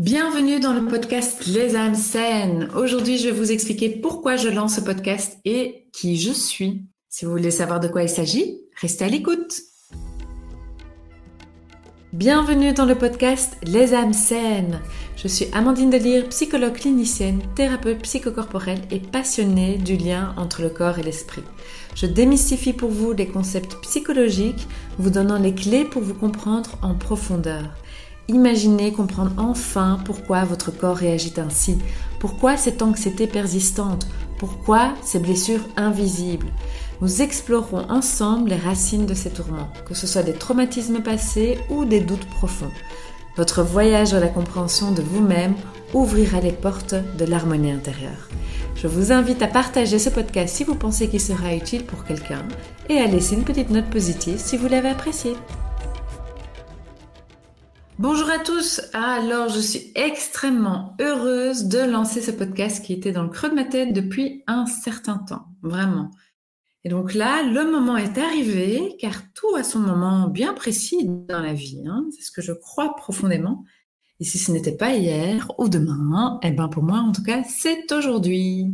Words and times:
Bienvenue 0.00 0.60
dans 0.60 0.72
le 0.72 0.86
podcast 0.86 1.44
Les 1.46 1.76
âmes 1.76 1.94
saines. 1.94 2.70
Aujourd'hui, 2.74 3.18
je 3.18 3.28
vais 3.28 3.38
vous 3.38 3.52
expliquer 3.52 3.90
pourquoi 3.90 4.36
je 4.36 4.48
lance 4.48 4.76
ce 4.76 4.80
podcast 4.80 5.38
et 5.44 5.90
qui 5.92 6.18
je 6.18 6.32
suis. 6.32 6.86
Si 7.10 7.26
vous 7.26 7.32
voulez 7.32 7.50
savoir 7.50 7.80
de 7.80 7.88
quoi 7.88 8.02
il 8.02 8.08
s'agit, 8.08 8.62
restez 8.80 9.04
à 9.04 9.08
l'écoute. 9.08 9.60
Bienvenue 12.14 12.72
dans 12.72 12.86
le 12.86 12.94
podcast 12.94 13.58
Les 13.62 13.92
âmes 13.92 14.14
saines. 14.14 14.80
Je 15.16 15.28
suis 15.28 15.48
Amandine 15.52 15.90
Delire, 15.90 16.30
psychologue 16.30 16.72
clinicienne, 16.72 17.42
thérapeute 17.54 18.00
psychocorporelle 18.00 18.80
et 18.90 19.00
passionnée 19.00 19.76
du 19.76 19.98
lien 19.98 20.34
entre 20.38 20.62
le 20.62 20.70
corps 20.70 20.98
et 20.98 21.02
l'esprit. 21.02 21.44
Je 21.94 22.06
démystifie 22.06 22.72
pour 22.72 22.88
vous 22.88 23.12
les 23.12 23.26
concepts 23.26 23.76
psychologiques, 23.82 24.66
vous 24.98 25.10
donnant 25.10 25.38
les 25.38 25.54
clés 25.54 25.84
pour 25.84 26.00
vous 26.00 26.14
comprendre 26.14 26.78
en 26.80 26.94
profondeur. 26.94 27.74
Imaginez 28.30 28.92
comprendre 28.92 29.32
enfin 29.38 29.98
pourquoi 30.04 30.44
votre 30.44 30.70
corps 30.70 30.96
réagit 30.96 31.34
ainsi, 31.38 31.78
pourquoi 32.20 32.56
cette 32.56 32.80
anxiété 32.80 33.26
persistante, 33.26 34.06
pourquoi 34.38 34.94
ces 35.02 35.18
blessures 35.18 35.66
invisibles? 35.76 36.46
Nous 37.00 37.22
explorerons 37.22 37.90
ensemble 37.90 38.50
les 38.50 38.56
racines 38.56 39.04
de 39.04 39.14
ces 39.14 39.30
tourments, 39.30 39.72
que 39.84 39.94
ce 39.94 40.06
soit 40.06 40.22
des 40.22 40.32
traumatismes 40.32 41.02
passés 41.02 41.58
ou 41.70 41.84
des 41.84 41.98
doutes 41.98 42.26
profonds. 42.26 42.70
Votre 43.36 43.64
voyage 43.64 44.12
vers 44.12 44.20
la 44.20 44.28
compréhension 44.28 44.92
de 44.92 45.02
vous-même 45.02 45.56
ouvrira 45.92 46.40
les 46.40 46.52
portes 46.52 46.94
de 47.18 47.24
l'harmonie 47.24 47.72
intérieure. 47.72 48.28
Je 48.76 48.86
vous 48.86 49.10
invite 49.10 49.42
à 49.42 49.48
partager 49.48 49.98
ce 49.98 50.08
podcast 50.08 50.54
si 50.54 50.62
vous 50.62 50.76
pensez 50.76 51.08
qu'il 51.08 51.20
sera 51.20 51.52
utile 51.52 51.84
pour 51.84 52.04
quelqu'un 52.04 52.46
et 52.88 52.98
à 52.98 53.08
laisser 53.08 53.34
une 53.34 53.44
petite 53.44 53.70
note 53.70 53.90
positive 53.90 54.38
si 54.38 54.56
vous 54.56 54.68
l'avez 54.68 54.90
apprécié. 54.90 55.32
Bonjour 58.00 58.30
à 58.30 58.38
tous. 58.38 58.80
Alors, 58.94 59.50
je 59.50 59.60
suis 59.60 59.92
extrêmement 59.94 60.96
heureuse 61.02 61.64
de 61.64 61.80
lancer 61.80 62.22
ce 62.22 62.30
podcast 62.30 62.82
qui 62.82 62.94
était 62.94 63.12
dans 63.12 63.24
le 63.24 63.28
creux 63.28 63.50
de 63.50 63.54
ma 63.54 63.64
tête 63.64 63.92
depuis 63.92 64.42
un 64.46 64.64
certain 64.64 65.18
temps, 65.18 65.44
vraiment. 65.60 66.10
Et 66.82 66.88
donc 66.88 67.12
là, 67.12 67.42
le 67.42 67.70
moment 67.70 67.98
est 67.98 68.16
arrivé, 68.16 68.96
car 68.98 69.30
tout 69.34 69.54
a 69.54 69.64
son 69.64 69.80
moment 69.80 70.28
bien 70.28 70.54
précis 70.54 71.04
dans 71.04 71.40
la 71.40 71.52
vie. 71.52 71.82
Hein. 71.86 72.06
C'est 72.16 72.22
ce 72.22 72.30
que 72.30 72.40
je 72.40 72.52
crois 72.52 72.96
profondément. 72.96 73.66
Et 74.18 74.24
si 74.24 74.38
ce 74.38 74.50
n'était 74.50 74.78
pas 74.78 74.94
hier 74.94 75.52
ou 75.58 75.68
demain, 75.68 76.40
eh 76.42 76.52
ben 76.52 76.68
pour 76.68 76.82
moi, 76.82 77.00
en 77.00 77.12
tout 77.12 77.22
cas, 77.22 77.42
c'est 77.46 77.92
aujourd'hui. 77.92 78.72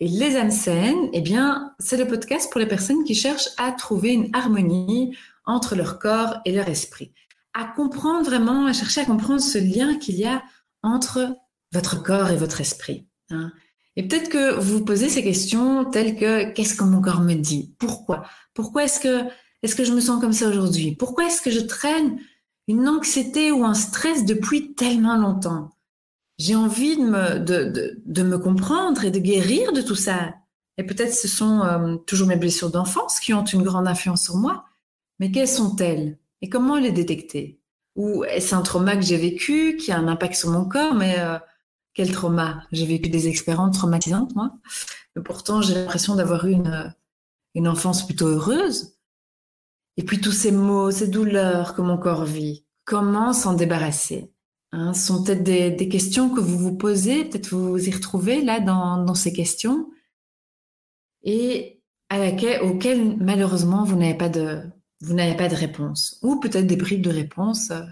Et 0.00 0.08
les 0.08 0.36
âmes 0.36 0.50
saines, 0.50 1.08
eh 1.14 1.22
bien, 1.22 1.72
c'est 1.78 1.96
le 1.96 2.06
podcast 2.06 2.52
pour 2.52 2.60
les 2.60 2.68
personnes 2.68 3.04
qui 3.04 3.14
cherchent 3.14 3.48
à 3.56 3.72
trouver 3.72 4.10
une 4.10 4.28
harmonie 4.34 5.16
entre 5.46 5.76
leur 5.76 5.98
corps 5.98 6.40
et 6.44 6.52
leur 6.52 6.68
esprit 6.68 7.14
à 7.54 7.64
comprendre 7.64 8.24
vraiment, 8.24 8.66
à 8.66 8.72
chercher 8.72 9.00
à 9.00 9.04
comprendre 9.04 9.40
ce 9.40 9.58
lien 9.58 9.96
qu'il 9.98 10.16
y 10.16 10.24
a 10.24 10.42
entre 10.82 11.36
votre 11.72 12.02
corps 12.02 12.30
et 12.30 12.36
votre 12.36 12.60
esprit. 12.60 13.06
Hein. 13.30 13.52
Et 13.96 14.06
peut-être 14.06 14.28
que 14.28 14.54
vous 14.54 14.78
vous 14.78 14.84
posez 14.84 15.08
ces 15.08 15.22
questions 15.22 15.84
telles 15.84 16.16
que 16.16 16.52
qu'est-ce 16.52 16.74
que 16.74 16.84
mon 16.84 17.00
corps 17.00 17.20
me 17.20 17.34
dit? 17.34 17.74
Pourquoi? 17.78 18.24
Pourquoi 18.54 18.84
est-ce 18.84 19.00
que 19.00 19.24
est-ce 19.62 19.74
que 19.74 19.84
je 19.84 19.92
me 19.92 20.00
sens 20.00 20.20
comme 20.20 20.32
ça 20.32 20.48
aujourd'hui? 20.48 20.94
Pourquoi 20.96 21.26
est-ce 21.26 21.42
que 21.42 21.50
je 21.50 21.60
traîne 21.60 22.18
une 22.68 22.88
anxiété 22.88 23.52
ou 23.52 23.64
un 23.64 23.74
stress 23.74 24.24
depuis 24.24 24.74
tellement 24.74 25.16
longtemps? 25.16 25.70
J'ai 26.38 26.54
envie 26.54 26.96
de 26.96 27.02
me, 27.02 27.38
de, 27.38 28.00
de, 28.06 28.22
me 28.22 28.38
comprendre 28.38 29.04
et 29.04 29.10
de 29.10 29.18
guérir 29.18 29.72
de 29.72 29.82
tout 29.82 29.94
ça. 29.94 30.34
Et 30.78 30.84
peut-être 30.84 31.12
ce 31.12 31.28
sont 31.28 31.60
euh, 31.60 31.96
toujours 32.06 32.26
mes 32.26 32.36
blessures 32.36 32.70
d'enfance 32.70 33.20
qui 33.20 33.34
ont 33.34 33.44
une 33.44 33.62
grande 33.62 33.86
influence 33.86 34.24
sur 34.24 34.36
moi. 34.36 34.64
Mais 35.18 35.30
quelles 35.30 35.48
sont-elles? 35.48 36.16
Et 36.42 36.48
comment 36.48 36.76
les 36.76 36.92
détecter? 36.92 37.60
Ou 37.96 38.24
est-ce 38.24 38.54
un 38.54 38.62
trauma 38.62 38.96
que 38.96 39.02
j'ai 39.02 39.16
vécu 39.16 39.76
qui 39.76 39.92
a 39.92 39.98
un 39.98 40.08
impact 40.08 40.34
sur 40.34 40.50
mon 40.50 40.64
corps? 40.64 40.94
Mais 40.94 41.18
euh, 41.18 41.38
quel 41.94 42.12
trauma? 42.12 42.62
J'ai 42.72 42.86
vécu 42.86 43.10
des 43.10 43.28
expériences 43.28 43.76
traumatisantes, 43.76 44.34
moi. 44.34 44.52
Mais 45.16 45.22
pourtant, 45.22 45.60
j'ai 45.60 45.74
l'impression 45.74 46.14
d'avoir 46.14 46.46
eu 46.46 46.52
une, 46.52 46.94
une 47.54 47.68
enfance 47.68 48.06
plutôt 48.06 48.28
heureuse. 48.28 48.96
Et 49.96 50.04
puis 50.04 50.20
tous 50.20 50.32
ces 50.32 50.52
maux, 50.52 50.90
ces 50.90 51.08
douleurs 51.08 51.74
que 51.74 51.82
mon 51.82 51.98
corps 51.98 52.24
vit, 52.24 52.64
comment 52.84 53.32
s'en 53.32 53.54
débarrasser? 53.54 54.32
Hein, 54.72 54.94
Ce 54.94 55.08
sont 55.08 55.24
peut-être 55.24 55.42
des, 55.42 55.70
des, 55.70 55.88
questions 55.88 56.30
que 56.30 56.40
vous 56.40 56.58
vous 56.58 56.76
posez, 56.76 57.24
peut-être 57.24 57.48
vous 57.48 57.70
vous 57.70 57.88
y 57.88 57.90
retrouvez 57.90 58.40
là 58.40 58.60
dans, 58.60 59.04
dans 59.04 59.16
ces 59.16 59.32
questions, 59.32 59.90
et 61.22 61.82
à 62.08 62.18
laquelle, 62.18 62.62
auxquelles 62.62 63.16
malheureusement 63.18 63.84
vous 63.84 63.96
n'avez 63.96 64.14
pas 64.14 64.28
de, 64.28 64.62
vous 65.00 65.14
n'avez 65.14 65.36
pas 65.36 65.48
de 65.48 65.54
réponse, 65.54 66.18
ou 66.22 66.36
peut-être 66.40 66.66
des 66.66 66.76
bribes 66.76 67.02
de 67.02 67.10
réponse. 67.10 67.70
Euh, 67.70 67.82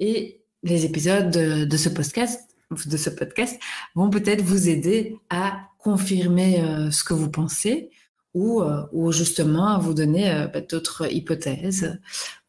et 0.00 0.42
les 0.62 0.84
épisodes 0.84 1.30
de, 1.30 1.76
ce 1.76 1.88
podcast, 1.88 2.50
de 2.70 2.96
ce 2.96 3.10
podcast 3.10 3.58
vont 3.94 4.10
peut-être 4.10 4.42
vous 4.42 4.68
aider 4.68 5.16
à 5.30 5.68
confirmer 5.78 6.60
euh, 6.62 6.90
ce 6.90 7.04
que 7.04 7.14
vous 7.14 7.30
pensez 7.30 7.90
ou, 8.34 8.60
euh, 8.60 8.82
ou 8.92 9.12
justement 9.12 9.68
à 9.68 9.78
vous 9.78 9.94
donner 9.94 10.46
bah, 10.52 10.60
d'autres 10.60 11.12
hypothèses 11.12 12.00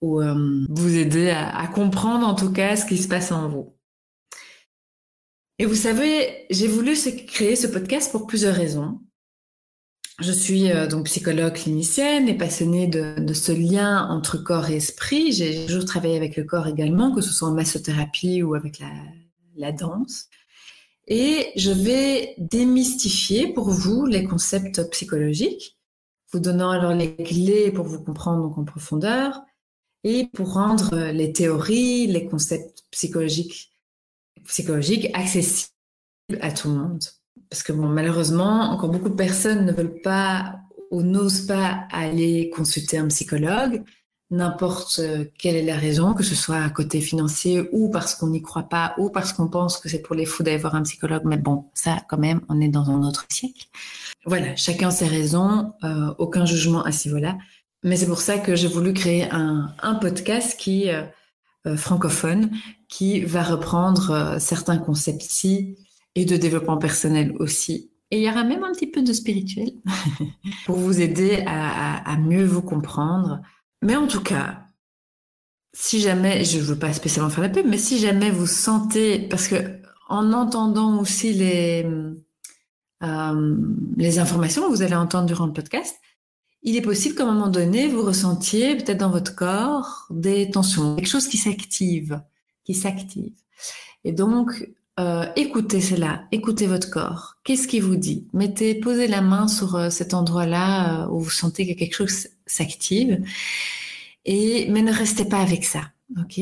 ou 0.02 0.22
vous 0.70 0.98
aider 0.98 1.30
à, 1.30 1.56
à 1.56 1.68
comprendre 1.68 2.28
en 2.28 2.36
tout 2.36 2.52
cas 2.52 2.76
ce 2.76 2.86
qui 2.86 2.98
se 2.98 3.08
passe 3.08 3.32
en 3.32 3.48
vous. 3.50 3.76
Et 5.60 5.66
vous 5.66 5.76
savez, 5.76 6.46
j'ai 6.50 6.68
voulu 6.68 6.96
créer 7.28 7.56
ce 7.56 7.68
podcast 7.68 8.12
pour 8.12 8.28
plusieurs 8.28 8.56
raisons. 8.56 9.02
Je 10.22 10.34
suis 10.34 10.70
euh, 10.70 10.86
donc 10.86 11.06
psychologue 11.06 11.54
clinicienne 11.54 12.28
et 12.28 12.38
passionnée 12.38 12.88
de, 12.88 13.34
ce 13.34 13.54
lien 13.54 14.06
entre 14.10 14.38
corps 14.38 14.70
et 14.70 14.76
esprit. 14.76 15.32
J'ai 15.32 15.66
toujours 15.66 15.86
travaillé 15.86 16.18
avec 16.18 16.36
le 16.36 16.44
corps 16.44 16.68
également, 16.68 17.16
que 17.16 17.22
ce 17.22 17.32
soit 17.32 17.48
en 17.48 17.54
massothérapie 17.54 18.44
ou 18.44 18.54
avec 18.54 18.80
la, 19.56 19.72
danse. 19.72 20.28
Et 21.08 21.52
je 21.56 21.72
vais 21.72 22.36
démystifier 22.38 23.54
pour 23.54 23.70
vous 23.70 24.06
les 24.06 24.26
concepts 24.26 24.90
psychologiques, 24.92 25.78
vous 26.32 26.40
donnant 26.40 26.70
alors 26.70 26.94
les 26.94 27.16
clés 27.16 27.72
pour 27.72 27.86
vous 27.86 28.04
comprendre 28.04 28.58
en 28.58 28.64
profondeur 28.66 29.42
et 30.04 30.28
pour 30.28 30.54
rendre 30.54 31.12
les 31.12 31.32
théories, 31.32 32.08
les 32.08 32.26
concepts 32.26 32.84
psychologiques, 32.92 33.72
psychologiques 34.46 35.10
accessibles 35.14 35.72
à 36.42 36.52
tout 36.52 36.70
le 36.70 36.76
monde. 36.76 37.04
Parce 37.50 37.64
que 37.64 37.72
bon, 37.72 37.88
malheureusement, 37.88 38.72
encore 38.72 38.90
beaucoup 38.90 39.10
de 39.10 39.16
personnes 39.16 39.66
ne 39.66 39.72
veulent 39.72 40.02
pas 40.02 40.60
ou 40.92 41.02
n'osent 41.04 41.46
pas 41.46 41.88
aller 41.92 42.50
consulter 42.50 42.98
un 42.98 43.08
psychologue, 43.08 43.84
n'importe 44.32 45.02
quelle 45.38 45.56
est 45.56 45.64
la 45.64 45.76
raison, 45.76 46.14
que 46.14 46.24
ce 46.24 46.36
soit 46.36 46.62
à 46.62 46.70
côté 46.70 47.02
financier 47.02 47.68
ou 47.72 47.90
parce 47.90 48.16
qu'on 48.16 48.30
n'y 48.30 48.42
croit 48.42 48.70
pas 48.70 48.94
ou 48.98 49.10
parce 49.10 49.34
qu'on 49.34 49.48
pense 49.48 49.78
que 49.78 49.90
c'est 49.90 50.02
pour 50.02 50.16
les 50.16 50.26
fous 50.26 50.44
d'aller 50.44 50.58
voir 50.58 50.76
un 50.76 50.84
psychologue. 50.84 51.24
Mais 51.26 51.38
bon, 51.38 51.66
ça 51.74 51.98
quand 52.08 52.18
même, 52.18 52.42
on 52.50 52.62
est 52.62 52.68
dans 52.68 52.90
un 52.90 53.04
autre 53.04 53.26
siècle. 53.30 53.68
Voilà, 54.26 54.56
chacun 54.56 54.92
ses 54.92 55.08
raisons, 55.08 55.74
euh, 55.84 56.14
aucun 56.18 56.46
jugement 56.46 56.84
à 56.84 56.92
ce 56.92 57.08
niveau-là. 57.08 57.38
Mais 57.84 57.96
c'est 57.96 58.08
pour 58.08 58.22
ça 58.22 58.38
que 58.38 58.56
j'ai 58.56 58.68
voulu 58.68 58.94
créer 58.94 59.28
un, 59.32 59.74
podcast 60.02 60.60
qui 60.60 60.90
euh, 60.90 61.04
euh 61.66 61.78
francophone 61.78 62.52
qui 62.90 63.22
va 63.22 63.44
reprendre 63.44 64.12
euh, 64.12 64.40
certains 64.40 64.78
concepts-ci 64.78 65.78
et 66.16 66.26
de 66.26 66.38
développement 66.38 66.78
personnel 66.78 67.36
aussi. 67.40 67.92
Et 68.12 68.18
il 68.20 68.24
y 68.24 68.30
aura 68.30 68.44
même 68.44 68.64
un 68.64 68.72
petit 68.72 68.88
peu 68.88 69.02
de 69.02 69.14
spirituel 69.14 69.72
pour 70.66 70.78
vous 70.78 71.00
aider 71.00 71.44
à, 71.46 72.18
mieux 72.18 72.46
vous 72.46 72.64
comprendre. 72.64 73.42
Mais 73.82 73.96
en 73.96 74.08
tout 74.08 74.22
cas, 74.22 74.64
si 75.74 76.00
jamais, 76.00 76.44
je 76.44 76.58
ne 76.58 76.64
veux 76.64 76.80
pas 76.80 76.92
spécialement 76.94 77.30
faire 77.30 77.44
la 77.44 77.50
pub, 77.50 77.68
mais 77.68 77.78
si 77.78 78.00
jamais 78.00 78.32
vous 78.32 78.48
sentez, 78.48 79.20
parce 79.20 79.48
que 79.48 79.80
en 80.08 80.34
entendant 80.34 81.00
aussi 81.00 81.34
les, 81.34 81.86
euh, 83.04 83.58
les 83.96 84.18
informations 84.18 84.64
que 84.64 84.70
vous 84.70 84.82
allez 84.82 84.96
entendre 84.96 85.28
durant 85.28 85.46
le 85.46 85.54
podcast, 85.54 85.96
il 86.64 86.76
est 86.76 86.82
possible 86.82 87.16
qu'à 87.16 87.24
un 87.24 87.34
moment 87.34 87.48
donné, 87.48 87.88
vous 87.88 88.02
ressentiez 88.02 88.76
peut-être 88.76 88.98
dans 88.98 89.12
votre 89.12 89.36
corps 89.36 90.08
des 90.10 90.50
tensions, 90.50 90.96
quelque 90.96 91.08
chose 91.08 91.28
qui 91.28 91.38
s'active, 91.38 92.22
qui 92.66 92.74
s'active. 92.74 93.34
Et 94.04 94.12
donc, 94.12 94.68
euh, 95.00 95.26
écoutez 95.38 95.80
cela, 95.80 96.28
écoutez 96.34 96.68
votre 96.68 96.90
corps. 96.90 97.38
Qu'est-ce 97.46 97.70
qui 97.70 97.80
vous 97.80 97.96
dit? 97.96 98.28
Mettez, 98.34 98.76
posez 98.76 99.08
la 99.08 99.22
main 99.22 99.48
sur 99.48 99.76
euh, 99.76 99.90
cet 99.90 100.14
endroit-là 100.14 101.06
euh, 101.06 101.10
où 101.10 101.22
vous 101.22 101.30
sentez 101.30 101.66
que 101.66 101.80
quelque 101.80 101.96
chose 101.96 102.28
s'active. 102.46 103.24
Et 104.26 104.70
mais 104.70 104.82
ne 104.82 104.92
restez 104.92 105.24
pas 105.24 105.40
avec 105.40 105.64
ça, 105.64 105.92
ok? 106.20 106.42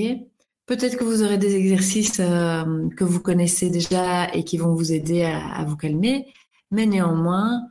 Peut-être 0.66 0.98
que 0.98 1.04
vous 1.04 1.22
aurez 1.24 1.38
des 1.38 1.56
exercices 1.56 2.18
que 2.18 3.04
vous 3.04 3.20
connaissez 3.22 3.70
déjà 3.70 4.34
et 4.34 4.44
qui 4.44 4.58
vont 4.58 4.74
vous 4.74 4.92
aider 4.92 5.24
à, 5.24 5.64
vous 5.66 5.78
calmer, 5.78 6.26
mais 6.72 6.86
néanmoins, 6.86 7.70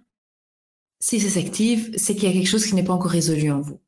si 1.00 1.20
ça 1.20 1.28
s'active, 1.28 1.92
c'est 1.98 2.14
qu'il 2.14 2.24
y 2.24 2.32
a 2.32 2.32
quelque 2.32 2.48
chose 2.48 2.64
qui 2.64 2.74
n'est 2.74 2.84
pas 2.84 2.94
encore 2.94 3.10
résolu 3.10 3.50
en 3.50 3.60
vous. 3.60 3.80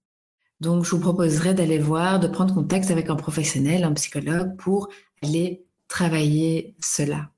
Donc, 0.60 0.84
je 0.84 0.90
vous 0.90 1.00
proposerai 1.00 1.54
d'aller 1.54 1.78
voir, 1.78 2.20
de 2.20 2.28
prendre 2.28 2.52
contact 2.52 2.90
avec 2.90 3.08
un 3.08 3.16
professionnel, 3.16 3.84
un 3.84 3.94
psychologue, 3.94 4.56
pour 4.56 4.88
aller 5.22 5.67
travailler 5.88 6.76
cela. 6.80 7.30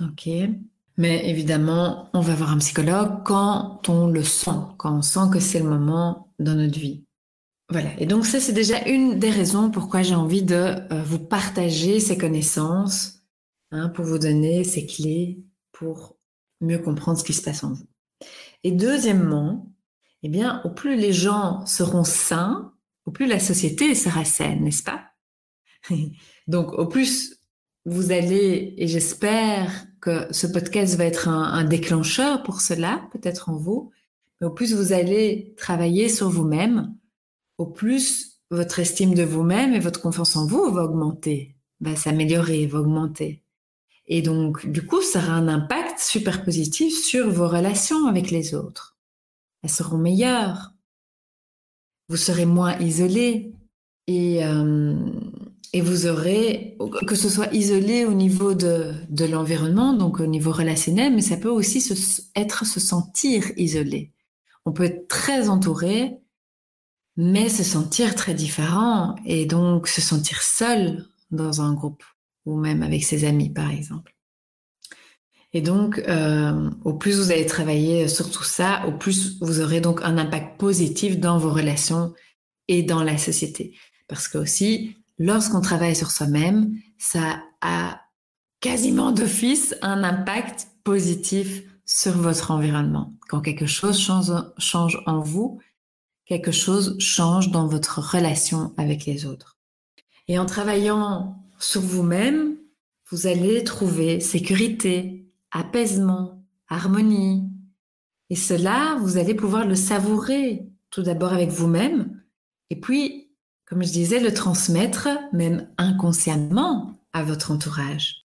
OK 0.00 0.28
Mais 0.96 1.28
évidemment, 1.28 2.10
on 2.12 2.20
va 2.20 2.34
voir 2.34 2.52
un 2.52 2.58
psychologue 2.58 3.22
quand 3.24 3.88
on 3.88 4.08
le 4.08 4.22
sent, 4.22 4.50
quand 4.78 4.98
on 4.98 5.02
sent 5.02 5.30
que 5.32 5.40
c'est 5.40 5.60
le 5.60 5.68
moment 5.68 6.32
dans 6.38 6.54
notre 6.54 6.78
vie. 6.78 7.04
Voilà. 7.70 7.90
Et 7.98 8.06
donc 8.06 8.26
ça, 8.26 8.40
c'est 8.40 8.52
déjà 8.52 8.82
une 8.86 9.18
des 9.18 9.30
raisons 9.30 9.70
pourquoi 9.70 10.02
j'ai 10.02 10.14
envie 10.14 10.42
de 10.42 10.54
euh, 10.54 11.02
vous 11.02 11.18
partager 11.18 11.98
ces 11.98 12.18
connaissances 12.18 13.22
hein, 13.70 13.88
pour 13.88 14.04
vous 14.04 14.18
donner 14.18 14.64
ces 14.64 14.86
clés 14.86 15.42
pour 15.72 16.16
mieux 16.60 16.78
comprendre 16.78 17.18
ce 17.18 17.24
qui 17.24 17.32
se 17.32 17.42
passe 17.42 17.64
en 17.64 17.72
vous. 17.72 17.86
Et 18.62 18.72
deuxièmement, 18.72 19.72
eh 20.22 20.28
bien, 20.28 20.62
au 20.64 20.70
plus 20.70 20.96
les 20.96 21.12
gens 21.12 21.64
seront 21.66 22.04
sains, 22.04 22.72
au 23.06 23.10
plus 23.10 23.26
la 23.26 23.38
société 23.38 23.94
sera 23.94 24.24
saine, 24.24 24.64
n'est-ce 24.64 24.82
pas? 24.82 25.10
Donc, 26.46 26.72
au 26.72 26.86
plus 26.86 27.33
vous 27.86 28.12
allez, 28.12 28.74
et 28.78 28.88
j'espère 28.88 29.86
que 30.00 30.32
ce 30.32 30.46
podcast 30.46 30.96
va 30.96 31.04
être 31.04 31.28
un, 31.28 31.64
déclencheur 31.64 32.42
pour 32.42 32.60
cela, 32.60 33.08
peut-être 33.12 33.50
en 33.50 33.56
vous, 33.56 33.90
mais 34.40 34.46
au 34.46 34.50
plus 34.50 34.74
vous 34.74 34.92
allez 34.92 35.54
travailler 35.56 36.08
sur 36.08 36.28
vous-même, 36.28 36.94
au 37.58 37.66
plus 37.66 38.40
votre 38.50 38.78
estime 38.78 39.14
de 39.14 39.22
vous-même 39.22 39.74
et 39.74 39.80
votre 39.80 40.00
confiance 40.00 40.36
en 40.36 40.46
vous 40.46 40.70
va 40.70 40.84
augmenter, 40.84 41.56
va 41.80 41.96
s'améliorer, 41.96 42.66
va 42.66 42.80
augmenter. 42.80 43.42
Et 44.06 44.22
donc, 44.22 44.66
du 44.66 44.84
coup, 44.84 45.00
ça 45.00 45.20
aura 45.20 45.32
un 45.32 45.48
impact 45.48 45.98
super 45.98 46.44
positif 46.44 46.94
sur 46.94 47.30
vos 47.30 47.48
relations 47.48 48.06
avec 48.06 48.30
les 48.30 48.54
autres. 48.54 48.98
Elles 49.62 49.70
seront 49.70 49.96
meilleures. 49.96 50.72
Vous 52.08 52.18
serez 52.18 52.44
moins 52.44 52.78
isolé 52.80 53.54
et, 54.06 54.44
euh, 54.44 54.94
et 55.72 55.80
vous 55.80 56.06
aurez, 56.06 56.76
que 57.06 57.14
ce 57.14 57.28
soit 57.28 57.52
isolé 57.52 58.04
au 58.04 58.14
niveau 58.14 58.54
de, 58.54 58.92
de 59.08 59.24
l'environnement, 59.24 59.92
donc 59.92 60.20
au 60.20 60.26
niveau 60.26 60.52
relationnel, 60.52 61.14
mais 61.14 61.22
ça 61.22 61.36
peut 61.36 61.48
aussi 61.48 61.80
se, 61.80 61.94
être 62.36 62.64
se 62.64 62.80
sentir 62.80 63.50
isolé. 63.56 64.12
On 64.66 64.72
peut 64.72 64.84
être 64.84 65.08
très 65.08 65.48
entouré, 65.48 66.18
mais 67.16 67.48
se 67.48 67.64
sentir 67.64 68.14
très 68.14 68.34
différent 68.34 69.14
et 69.24 69.46
donc 69.46 69.88
se 69.88 70.00
sentir 70.00 70.42
seul 70.42 71.06
dans 71.30 71.60
un 71.60 71.74
groupe 71.74 72.04
ou 72.46 72.58
même 72.58 72.82
avec 72.82 73.04
ses 73.04 73.24
amis, 73.24 73.50
par 73.50 73.70
exemple. 73.70 74.14
Et 75.52 75.60
donc, 75.60 76.02
euh, 76.08 76.70
au 76.84 76.94
plus 76.94 77.16
vous 77.18 77.30
allez 77.30 77.46
travailler 77.46 78.08
sur 78.08 78.30
tout 78.30 78.42
ça, 78.42 78.84
au 78.88 78.92
plus 78.92 79.38
vous 79.40 79.60
aurez 79.60 79.80
donc 79.80 80.00
un 80.02 80.18
impact 80.18 80.58
positif 80.58 81.18
dans 81.18 81.38
vos 81.38 81.50
relations 81.50 82.12
et 82.66 82.82
dans 82.82 83.04
la 83.04 83.18
société. 83.18 83.76
Parce 84.08 84.26
que 84.26 84.38
aussi, 84.38 84.96
lorsqu'on 85.18 85.60
travaille 85.60 85.96
sur 85.96 86.10
soi-même, 86.10 86.76
ça 86.98 87.42
a 87.60 88.00
quasiment 88.60 89.12
d'office 89.12 89.74
un 89.82 90.04
impact 90.04 90.68
positif 90.84 91.62
sur 91.84 92.12
votre 92.12 92.50
environnement. 92.50 93.12
Quand 93.28 93.40
quelque 93.40 93.66
chose 93.66 93.98
change, 93.98 94.32
change 94.58 95.02
en 95.06 95.20
vous, 95.20 95.60
quelque 96.26 96.52
chose 96.52 96.96
change 96.98 97.50
dans 97.50 97.66
votre 97.66 98.00
relation 98.00 98.72
avec 98.76 99.04
les 99.04 99.26
autres. 99.26 99.58
Et 100.28 100.38
en 100.38 100.46
travaillant 100.46 101.36
sur 101.58 101.82
vous-même, 101.82 102.56
vous 103.10 103.26
allez 103.26 103.62
trouver 103.64 104.20
sécurité, 104.20 105.30
apaisement, 105.50 106.42
harmonie. 106.68 107.50
Et 108.30 108.36
cela, 108.36 108.96
vous 109.00 109.18
allez 109.18 109.34
pouvoir 109.34 109.66
le 109.66 109.74
savourer 109.74 110.66
tout 110.90 111.02
d'abord 111.02 111.32
avec 111.32 111.50
vous-même, 111.50 112.22
et 112.70 112.76
puis, 112.80 113.23
comme 113.74 113.82
je 113.82 113.90
disais, 113.90 114.20
le 114.20 114.32
transmettre 114.32 115.08
même 115.32 115.66
inconsciemment 115.78 116.96
à 117.12 117.24
votre 117.24 117.50
entourage. 117.50 118.24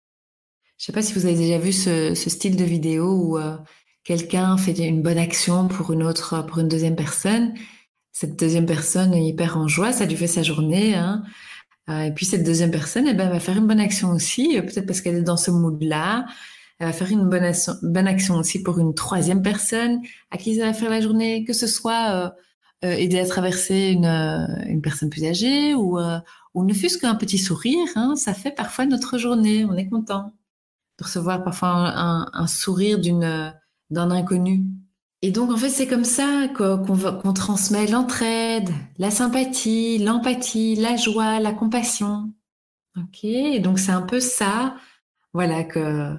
Je 0.78 0.84
ne 0.84 0.86
sais 0.86 0.92
pas 0.92 1.02
si 1.02 1.12
vous 1.12 1.26
avez 1.26 1.36
déjà 1.36 1.58
vu 1.58 1.70
ce, 1.70 2.14
style 2.14 2.56
de 2.56 2.64
vidéo 2.64 3.12
où 3.12 3.38
euh, 3.38 3.58
quelqu'un 4.04 4.56
fait 4.56 4.72
une 4.72 5.02
bonne 5.02 5.18
action 5.18 5.68
pour 5.68 5.92
une 5.92 6.02
autre, 6.02 6.46
pour 6.46 6.60
une 6.60 6.68
deuxième 6.68 6.96
personne. 6.96 7.52
Cette 8.10 8.38
deuxième 8.38 8.64
personne 8.64 9.12
est 9.12 9.22
hyper 9.22 9.58
en 9.58 9.68
joie, 9.68 9.92
ça 9.92 10.06
lui 10.06 10.16
fait 10.16 10.26
sa 10.26 10.42
journée. 10.42 10.94
Hein. 10.94 11.22
Euh, 11.90 12.04
et 12.04 12.12
puis 12.12 12.24
cette 12.24 12.42
deuxième 12.42 12.70
personne, 12.70 13.06
eh 13.06 13.12
ben, 13.12 13.28
va 13.28 13.38
faire 13.38 13.58
une 13.58 13.66
bonne 13.66 13.80
action 13.80 14.12
aussi, 14.12 14.56
euh, 14.56 14.62
peut-être 14.62 14.86
parce 14.86 15.02
qu'elle 15.02 15.16
est 15.16 15.22
dans 15.22 15.36
ce 15.36 15.50
mood-là. 15.50 16.24
Elle 16.78 16.86
va 16.86 16.94
faire 16.94 17.10
une 17.10 17.28
bonne 17.28 17.44
action, 17.44 17.74
bonne 17.82 18.08
action 18.08 18.36
aussi 18.36 18.62
pour 18.62 18.78
une 18.78 18.94
troisième 18.94 19.42
personne 19.42 20.00
à 20.30 20.38
qui 20.38 20.56
ça 20.56 20.64
va 20.64 20.72
faire 20.72 20.88
la 20.88 21.02
journée, 21.02 21.44
que 21.44 21.52
ce 21.52 21.66
soit 21.66 22.32
aider 22.82 23.18
à 23.18 23.26
traverser 23.26 23.90
une, 23.92 24.04
une 24.66 24.82
personne 24.82 25.08
plus 25.08 25.24
âgée 25.24 25.74
ou, 25.74 25.98
ou 26.54 26.64
ne 26.64 26.74
fût-ce 26.74 26.98
qu'un 26.98 27.14
petit 27.14 27.38
sourire. 27.38 27.86
Hein, 27.96 28.14
ça 28.16 28.34
fait 28.34 28.50
parfois 28.50 28.86
notre 28.86 29.16
journée, 29.16 29.64
on 29.64 29.76
est 29.76 29.88
content 29.88 30.32
de 30.98 31.04
recevoir 31.04 31.42
parfois 31.42 31.68
un, 31.68 32.30
un 32.32 32.46
sourire 32.46 32.98
d'une 32.98 33.54
d'un 33.90 34.10
inconnu. 34.10 34.64
Et 35.22 35.30
donc, 35.30 35.50
en 35.50 35.56
fait, 35.56 35.70
c'est 35.70 35.86
comme 35.86 36.04
ça 36.04 36.48
qu'on 36.54 37.32
transmet 37.32 37.86
l'entraide, 37.86 38.68
la 38.98 39.10
sympathie, 39.10 39.96
l'empathie, 39.98 40.74
la 40.74 40.96
joie, 40.96 41.40
la 41.40 41.52
compassion. 41.52 42.30
Ok, 42.98 43.24
et 43.24 43.58
donc 43.58 43.78
c'est 43.78 43.90
un 43.90 44.02
peu 44.02 44.20
ça, 44.20 44.76
voilà 45.32 45.64
que 45.64 46.14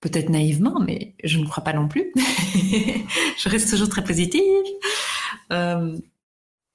peut-être 0.00 0.28
naïvement, 0.28 0.80
mais 0.80 1.14
je 1.24 1.38
ne 1.38 1.46
crois 1.46 1.64
pas 1.64 1.72
non 1.72 1.88
plus. 1.88 2.12
je 2.16 3.48
reste 3.48 3.70
toujours 3.70 3.88
très 3.88 4.04
positive. 4.04 4.42
Euh, 5.52 5.96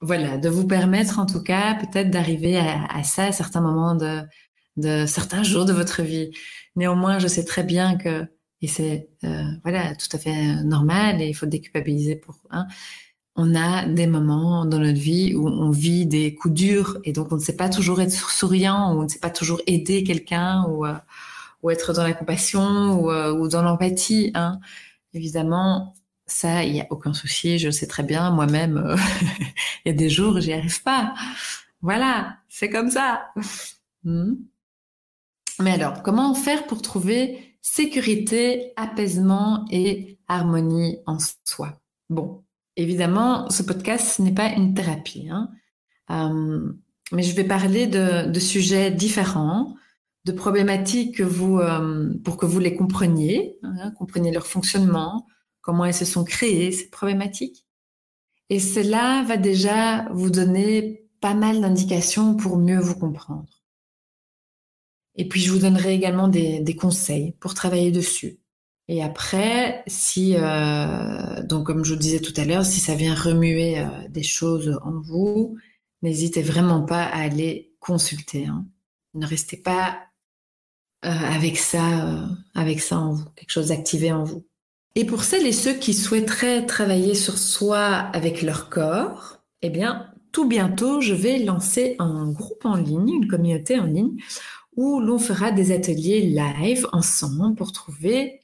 voilà, 0.00 0.36
de 0.36 0.48
vous 0.48 0.66
permettre 0.66 1.18
en 1.18 1.26
tout 1.26 1.42
cas 1.42 1.74
peut-être 1.76 2.10
d'arriver 2.10 2.58
à, 2.58 3.02
ça 3.04 3.24
à 3.24 3.32
certains 3.32 3.62
moments 3.62 3.94
de, 3.94 4.20
de 4.76 5.06
certains 5.06 5.42
jours 5.42 5.64
de 5.64 5.72
votre 5.72 6.02
vie. 6.02 6.30
Néanmoins, 6.76 7.18
je 7.18 7.26
sais 7.28 7.44
très 7.44 7.64
bien 7.64 7.96
que 7.96 8.26
et 8.60 8.66
c'est 8.66 9.08
euh, 9.24 9.44
voilà 9.62 9.94
tout 9.94 10.08
à 10.12 10.18
fait 10.18 10.62
normal 10.64 11.20
et 11.20 11.28
il 11.28 11.34
faut 11.34 11.46
déculpabiliser 11.46 12.16
pour. 12.16 12.36
Hein. 12.50 12.66
On 13.36 13.54
a 13.54 13.86
des 13.86 14.06
moments 14.06 14.64
dans 14.64 14.78
notre 14.78 14.98
vie 14.98 15.34
où 15.34 15.48
on 15.48 15.70
vit 15.70 16.06
des 16.06 16.34
coups 16.34 16.54
durs 16.54 16.98
et 17.04 17.12
donc 17.12 17.32
on 17.32 17.36
ne 17.36 17.40
sait 17.40 17.56
pas 17.56 17.68
toujours 17.68 18.00
être 18.00 18.12
souriant 18.12 18.94
ou 18.94 19.00
on 19.00 19.02
ne 19.04 19.08
sait 19.08 19.18
pas 19.18 19.30
toujours 19.30 19.60
aider 19.66 20.04
quelqu'un 20.04 20.64
ou, 20.68 20.86
euh, 20.86 20.94
ou 21.62 21.70
être 21.70 21.92
dans 21.92 22.04
la 22.04 22.12
compassion 22.12 23.00
ou, 23.00 23.10
euh, 23.10 23.32
ou 23.32 23.48
dans 23.48 23.62
l'empathie. 23.62 24.30
Hein. 24.34 24.60
Évidemment, 25.14 25.94
ça, 26.26 26.64
il 26.64 26.72
n'y 26.72 26.80
a 26.80 26.86
aucun 26.90 27.12
souci, 27.12 27.58
je 27.58 27.66
le 27.66 27.72
sais 27.72 27.86
très 27.86 28.02
bien. 28.02 28.30
Moi-même, 28.30 28.96
il 29.84 29.88
y 29.88 29.90
a 29.90 29.94
des 29.94 30.08
jours 30.08 30.40
j'y 30.40 30.52
arrive 30.52 30.82
pas. 30.82 31.14
Voilà, 31.82 32.38
c'est 32.48 32.70
comme 32.70 32.90
ça. 32.90 33.28
Hmm. 34.04 34.34
Mais 35.60 35.72
alors, 35.72 36.02
comment 36.02 36.34
faire 36.34 36.66
pour 36.66 36.82
trouver 36.82 37.56
sécurité, 37.60 38.72
apaisement 38.76 39.66
et 39.70 40.18
harmonie 40.28 40.98
en 41.06 41.18
soi? 41.44 41.80
Bon, 42.10 42.42
évidemment, 42.76 43.48
ce 43.50 43.62
podcast 43.62 44.18
n'est 44.18 44.34
pas 44.34 44.48
une 44.48 44.74
thérapie, 44.74 45.28
hein. 45.30 45.50
euh, 46.10 46.72
mais 47.12 47.22
je 47.22 47.36
vais 47.36 47.44
parler 47.44 47.86
de, 47.86 48.38
sujets 48.38 48.90
différents, 48.90 49.76
de 50.24 50.32
problématiques 50.32 51.16
que 51.16 51.22
vous, 51.22 51.58
euh, 51.58 52.12
pour 52.24 52.36
que 52.36 52.46
vous 52.46 52.58
les 52.58 52.74
compreniez, 52.74 53.58
hein, 53.62 53.92
compreniez 53.92 54.32
leur 54.32 54.46
fonctionnement, 54.46 55.26
comment 55.64 55.86
elles 55.86 55.94
se 55.94 56.04
sont 56.04 56.24
créées, 56.24 56.70
ces 56.70 56.90
problématiques. 56.90 57.66
Et 58.50 58.60
cela 58.60 59.24
va 59.26 59.38
déjà 59.38 60.06
vous 60.12 60.30
donner 60.30 61.08
pas 61.20 61.34
mal 61.34 61.60
d'indications 61.62 62.36
pour 62.36 62.58
mieux 62.58 62.78
vous 62.78 62.94
comprendre. 62.94 63.64
Et 65.16 65.26
puis, 65.26 65.40
je 65.40 65.50
vous 65.50 65.60
donnerai 65.60 65.94
également 65.94 66.28
des, 66.28 66.76
conseils 66.76 67.32
pour 67.40 67.54
travailler 67.54 67.90
dessus. 67.90 68.40
Et 68.88 69.02
après, 69.02 69.82
si, 69.86 70.34
euh, 70.36 71.42
donc 71.44 71.66
comme 71.66 71.84
je 71.84 71.94
vous 71.94 71.98
disais 71.98 72.20
tout 72.20 72.34
à 72.36 72.44
l'heure, 72.44 72.66
si 72.66 72.80
ça 72.80 72.94
vient 72.94 73.14
remuer 73.14 73.78
euh, 73.78 73.86
des 74.10 74.22
choses 74.22 74.78
en 74.82 75.00
vous, 75.00 75.56
n'hésitez 76.02 76.42
vraiment 76.42 76.82
pas 76.82 77.04
à 77.04 77.22
aller 77.22 77.74
consulter. 77.80 78.46
Hein. 78.46 78.66
Ne 79.14 79.26
restez 79.26 79.56
pas 79.56 80.02
euh, 81.06 81.08
avec 81.08 81.56
ça, 81.56 82.28
avec 82.54 82.80
ça 82.80 82.98
en 82.98 83.12
vous, 83.12 83.30
quelque 83.36 83.50
chose 83.50 83.68
d'activé 83.68 84.12
en 84.12 84.24
vous. 84.24 84.44
Et 84.96 85.04
pour 85.04 85.24
celles 85.24 85.46
et 85.46 85.52
ceux 85.52 85.74
qui 85.74 85.92
souhaiteraient 85.92 86.66
travailler 86.66 87.14
sur 87.14 87.36
soi 87.36 87.86
avec 87.86 88.42
leur 88.42 88.70
corps, 88.70 89.38
eh 89.62 89.70
bien, 89.70 90.14
tout 90.30 90.46
bientôt, 90.46 91.00
je 91.00 91.14
vais 91.14 91.38
lancer 91.38 91.96
un 91.98 92.30
groupe 92.30 92.64
en 92.64 92.76
ligne, 92.76 93.08
une 93.08 93.28
communauté 93.28 93.78
en 93.78 93.86
ligne, 93.86 94.16
où 94.76 95.00
l'on 95.00 95.18
fera 95.18 95.50
des 95.50 95.72
ateliers 95.72 96.20
live 96.20 96.86
ensemble 96.92 97.56
pour 97.56 97.72
trouver 97.72 98.40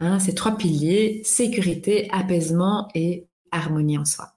hein, 0.00 0.18
ces 0.18 0.34
trois 0.34 0.56
piliers, 0.56 1.22
sécurité, 1.24 2.08
apaisement 2.10 2.88
et 2.94 3.26
harmonie 3.50 3.98
en 3.98 4.04
soi. 4.04 4.34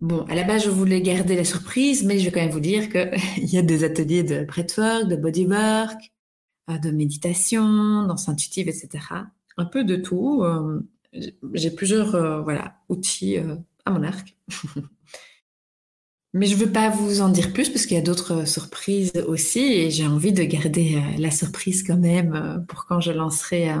Bon, 0.00 0.24
à 0.26 0.34
la 0.34 0.42
base, 0.42 0.64
je 0.64 0.70
voulais 0.70 1.00
garder 1.02 1.36
la 1.36 1.44
surprise, 1.44 2.04
mais 2.04 2.18
je 2.18 2.26
vais 2.26 2.32
quand 2.32 2.40
même 2.40 2.50
vous 2.50 2.60
dire 2.60 2.90
qu'il 2.90 3.44
y 3.52 3.58
a 3.58 3.62
des 3.62 3.84
ateliers 3.84 4.22
de 4.22 4.44
breathwork, 4.44 5.08
de 5.08 5.16
bodywork, 5.16 6.12
euh, 6.70 6.78
de 6.78 6.90
méditation, 6.90 8.06
danse 8.06 8.28
intuitive, 8.28 8.68
etc. 8.68 8.88
Un 9.56 9.64
peu 9.64 9.84
de 9.84 9.96
tout. 9.96 10.42
Euh, 10.42 10.80
j'ai 11.52 11.70
plusieurs 11.70 12.14
euh, 12.14 12.40
voilà, 12.40 12.76
outils 12.88 13.36
à 13.84 13.90
mon 13.90 14.02
arc. 14.02 14.36
Mais 16.34 16.46
je 16.46 16.56
veux 16.56 16.70
pas 16.70 16.90
vous 16.90 17.20
en 17.20 17.28
dire 17.28 17.52
plus 17.52 17.70
parce 17.70 17.86
qu'il 17.86 17.96
y 17.96 18.00
a 18.00 18.02
d'autres 18.02 18.42
euh, 18.42 18.44
surprises 18.44 19.12
aussi 19.28 19.60
et 19.60 19.90
j'ai 19.92 20.04
envie 20.04 20.32
de 20.32 20.42
garder 20.42 20.96
euh, 20.96 21.20
la 21.20 21.30
surprise 21.30 21.84
quand 21.84 21.96
même 21.96 22.34
euh, 22.34 22.58
pour 22.58 22.86
quand 22.86 23.00
je 23.00 23.12
lancerai 23.12 23.72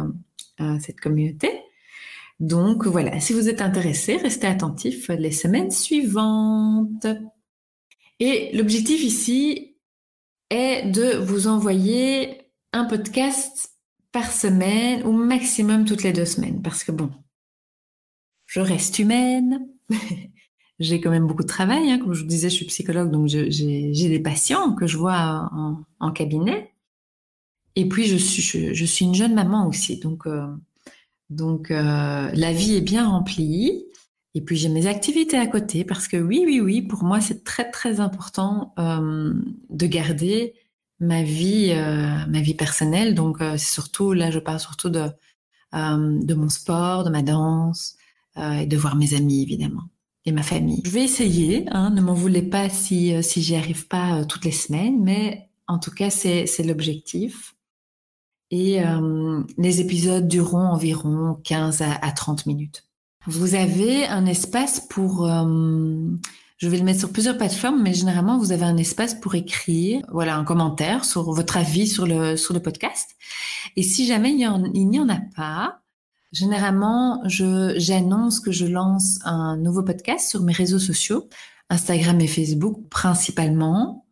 cette 0.80 1.00
communauté. 1.00 1.50
Donc 2.38 2.86
voilà, 2.86 3.18
si 3.18 3.32
vous 3.32 3.48
êtes 3.48 3.60
intéressé, 3.60 4.16
restez 4.16 4.46
attentifs 4.46 5.08
les 5.08 5.32
semaines 5.32 5.72
suivantes. 5.72 7.08
Et 8.20 8.56
l'objectif 8.56 9.02
ici 9.02 9.76
est 10.50 10.88
de 10.92 11.16
vous 11.18 11.48
envoyer 11.48 12.52
un 12.72 12.84
podcast 12.84 13.73
par 14.14 14.30
semaine 14.30 15.02
ou 15.04 15.12
maximum 15.12 15.84
toutes 15.84 16.04
les 16.04 16.12
deux 16.12 16.24
semaines 16.24 16.62
parce 16.62 16.84
que 16.84 16.92
bon, 16.92 17.10
je 18.46 18.60
reste 18.60 19.00
humaine. 19.00 19.66
j'ai 20.78 21.00
quand 21.00 21.10
même 21.10 21.26
beaucoup 21.26 21.42
de 21.42 21.48
travail. 21.48 21.90
Hein. 21.90 21.98
Comme 21.98 22.14
je 22.14 22.22
vous 22.22 22.28
disais, 22.28 22.48
je 22.48 22.54
suis 22.54 22.66
psychologue, 22.66 23.10
donc 23.10 23.26
j'ai 23.26 24.08
des 24.08 24.20
patients 24.20 24.72
que 24.76 24.86
je 24.86 24.96
vois 24.96 25.50
en, 25.98 26.12
cabinet. 26.12 26.72
Et 27.74 27.88
puis, 27.88 28.04
je 28.04 28.16
suis, 28.16 29.04
une 29.04 29.16
jeune 29.16 29.34
maman 29.34 29.66
aussi. 29.66 29.98
Donc, 29.98 30.28
euh, 30.28 30.46
donc 31.28 31.72
euh, 31.72 32.30
la 32.32 32.52
vie 32.52 32.76
est 32.76 32.82
bien 32.82 33.08
remplie. 33.08 33.84
Et 34.34 34.42
puis, 34.42 34.56
j'ai 34.56 34.68
mes 34.68 34.86
activités 34.86 35.38
à 35.38 35.48
côté 35.48 35.84
parce 35.84 36.06
que 36.06 36.16
oui, 36.16 36.44
oui, 36.46 36.60
oui, 36.60 36.82
pour 36.82 37.02
moi, 37.02 37.20
c'est 37.20 37.42
très, 37.42 37.68
très 37.68 37.98
important 37.98 38.74
euh, 38.78 39.34
de 39.70 39.86
garder 39.86 40.54
ma 41.00 41.22
vie, 41.22 41.74
ma 42.28 42.40
vie 42.40 42.54
personnelle. 42.54 43.14
Donc, 43.14 43.38
c'est 43.40 43.58
surtout, 43.58 44.12
là, 44.12 44.30
je 44.30 44.38
parle 44.38 44.60
surtout 44.60 44.90
de, 44.90 45.08
de 45.72 46.34
mon 46.34 46.48
sport, 46.48 47.04
de 47.04 47.10
ma 47.10 47.22
danse 47.22 47.96
et 48.36 48.66
de 48.66 48.76
voir 48.76 48.96
mes 48.96 49.14
amis, 49.14 49.42
évidemment 49.42 49.84
et 50.26 50.32
ma 50.32 50.42
famille. 50.42 50.80
Je 50.84 50.90
vais 50.90 51.04
essayer, 51.04 51.66
hein, 51.70 51.90
ne 51.90 52.00
m'en 52.00 52.14
voulez 52.14 52.42
pas 52.42 52.68
si, 52.68 53.14
euh, 53.14 53.22
si 53.22 53.42
j'y 53.42 53.56
arrive 53.56 53.86
pas 53.88 54.20
euh, 54.20 54.24
toutes 54.24 54.44
les 54.44 54.52
semaines, 54.52 55.02
mais 55.02 55.50
en 55.66 55.78
tout 55.78 55.90
cas, 55.90 56.10
c'est, 56.10 56.46
l'objectif. 56.64 57.54
Et 58.50 58.82
euh, 58.82 59.42
les 59.58 59.80
épisodes 59.80 60.28
dureront 60.28 60.68
environ 60.68 61.40
15 61.44 61.82
à, 61.82 61.92
à, 61.94 62.12
30 62.12 62.46
minutes. 62.46 62.84
Vous 63.26 63.54
avez 63.54 64.06
un 64.06 64.26
espace 64.26 64.80
pour... 64.80 65.28
je 66.58 66.68
vais 66.68 66.78
le 66.78 66.84
mettre 66.84 67.00
sur 67.00 67.12
plusieurs 67.12 67.36
plateformes, 67.36 67.82
mais 67.82 67.94
généralement, 67.94 68.38
vous 68.38 68.52
avez 68.52 68.64
un 68.64 68.76
espace 68.76 69.14
pour 69.14 69.34
écrire 69.34 70.02
voilà, 70.12 70.36
un 70.36 70.44
commentaire 70.44 71.04
sur 71.04 71.32
votre 71.32 71.56
avis 71.56 71.88
sur 71.88 72.06
le, 72.06 72.36
sur 72.36 72.54
le 72.54 72.60
podcast. 72.60 73.10
Et 73.76 73.82
si 73.82 74.06
jamais 74.06 74.32
il, 74.32 74.70
il 74.74 74.88
n'y 74.88 75.00
en 75.00 75.08
a 75.08 75.20
pas, 75.36 75.80
Généralement, 76.34 77.22
j'annonce 77.26 78.40
que 78.40 78.50
je 78.50 78.66
lance 78.66 79.20
un 79.24 79.56
nouveau 79.56 79.84
podcast 79.84 80.28
sur 80.28 80.42
mes 80.42 80.52
réseaux 80.52 80.80
sociaux, 80.80 81.28
Instagram 81.70 82.20
et 82.20 82.26
Facebook 82.26 82.88
principalement. 82.90 84.03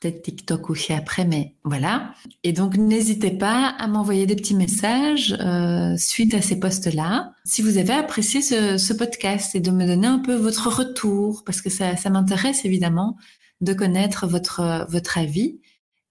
Peut-être 0.00 0.22
TikTok 0.22 0.70
aussi 0.70 0.92
après, 0.92 1.24
mais 1.24 1.54
voilà. 1.64 2.14
Et 2.44 2.52
donc, 2.52 2.76
n'hésitez 2.76 3.30
pas 3.30 3.74
à 3.78 3.86
m'envoyer 3.88 4.26
des 4.26 4.36
petits 4.36 4.54
messages 4.54 5.36
euh, 5.40 5.96
suite 5.96 6.34
à 6.34 6.42
ces 6.42 6.60
posts-là. 6.60 7.32
Si 7.44 7.62
vous 7.62 7.78
avez 7.78 7.92
apprécié 7.92 8.40
ce, 8.40 8.78
ce, 8.78 8.92
podcast 8.92 9.54
et 9.54 9.60
de 9.60 9.70
me 9.70 9.86
donner 9.86 10.06
un 10.06 10.20
peu 10.20 10.34
votre 10.34 10.68
retour, 10.68 11.42
parce 11.44 11.60
que 11.60 11.70
ça, 11.70 11.96
ça 11.96 12.10
m'intéresse 12.10 12.64
évidemment 12.64 13.16
de 13.60 13.72
connaître 13.72 14.26
votre 14.26 14.86
votre 14.88 15.18
avis. 15.18 15.60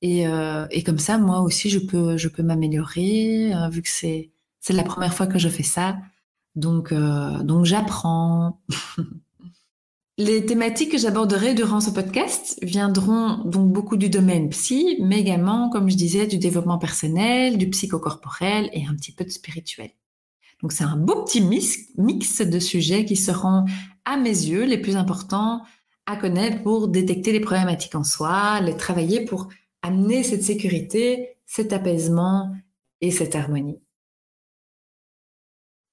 Et, 0.01 0.27
euh, 0.27 0.67
et 0.70 0.84
comme 0.84 1.00
ça, 1.00 1.17
moi 1.17 1.41
aussi, 1.41 1.70
je 1.70 1.79
peux 1.79 2.17
je 2.17 2.27
peux 2.27 2.44
m'améliorer 2.44 3.53
euh, 3.53 3.70
vu 3.70 3.82
que 3.82 3.89
c'est 3.89 4.32
c'est 4.60 4.74
la 4.74 4.84
première 4.84 5.13
fois 5.13 5.27
que 5.27 5.39
je 5.39 5.50
fais 5.50 5.63
ça, 5.63 5.98
donc, 6.58 6.91
euh, 6.91 7.44
donc 7.44 7.65
j'apprends. 7.65 8.60
Les 10.19 10.45
thématiques 10.47 10.93
que 10.93 10.97
j'aborderai 10.97 11.53
durant 11.53 11.79
ce 11.79 11.91
podcast 11.91 12.57
viendront 12.63 13.43
donc 13.45 13.71
beaucoup 13.71 13.97
du 13.97 14.09
domaine 14.09 14.50
psy, 14.50 14.97
mais 15.00 15.19
également, 15.19 15.69
comme 15.69 15.91
je 15.91 15.95
disais, 15.95 16.25
du 16.25 16.39
développement 16.39 16.79
personnel, 16.79 17.59
du 17.59 17.69
psychocorporel 17.69 18.71
et 18.74 18.88
un 18.88 18.95
petit 18.95 19.12
peu 19.12 19.24
de 19.25 19.29
spirituel. 19.29 19.91
Donc 20.63 20.71
c'est 20.71 20.83
un 20.83 20.97
beau 20.97 21.24
petit 21.24 21.41
mix, 21.41 22.41
de 22.41 22.59
sujets 22.59 23.05
qui 23.05 23.15
seront, 23.15 23.65
à 24.05 24.17
mes 24.17 24.29
yeux, 24.29 24.65
les 24.65 24.79
plus 24.79 24.95
importants 24.95 25.62
à 26.07 26.15
connaître 26.15 26.63
pour 26.63 26.88
détecter 26.88 27.31
les 27.31 27.39
problématiques 27.39 27.93
en 27.93 28.03
soi, 28.03 28.59
les 28.62 28.75
travailler 28.75 29.24
pour 29.24 29.50
amener 29.83 30.24
cette 30.24 30.43
sécurité, 30.43 31.38
cet 31.45 31.74
apaisement 31.74 32.55
et 33.01 33.12
cette 33.12 33.36
harmonie 33.36 33.79